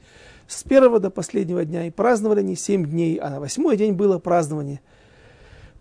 с 0.47 0.63
первого 0.63 0.99
до 0.99 1.09
последнего 1.09 1.63
дня, 1.65 1.87
и 1.87 1.91
праздновали 1.91 2.39
они 2.39 2.55
семь 2.55 2.85
дней, 2.85 3.15
а 3.15 3.29
на 3.29 3.39
восьмой 3.39 3.77
день 3.77 3.93
было 3.93 4.19
празднование, 4.19 4.81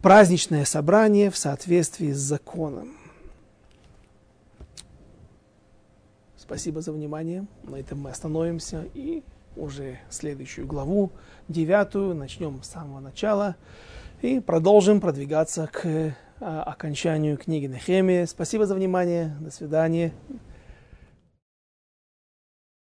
праздничное 0.02 0.64
собрание 0.64 1.30
в 1.30 1.36
соответствии 1.36 2.12
с 2.12 2.18
законом». 2.18 3.05
Спасибо 6.46 6.80
за 6.80 6.92
внимание. 6.92 7.44
На 7.64 7.74
этом 7.74 8.02
мы 8.02 8.10
остановимся 8.10 8.84
и 8.94 9.24
уже 9.56 9.98
следующую 10.10 10.64
главу, 10.64 11.10
девятую, 11.48 12.14
начнем 12.14 12.62
с 12.62 12.68
самого 12.68 13.00
начала 13.00 13.56
и 14.22 14.38
продолжим 14.38 15.00
продвигаться 15.00 15.68
к 15.72 16.14
а, 16.40 16.62
окончанию 16.62 17.36
книги 17.36 17.66
Нехемии. 17.66 18.26
Спасибо 18.26 18.64
за 18.64 18.76
внимание. 18.76 19.36
До 19.40 19.50
свидания. 19.50 20.12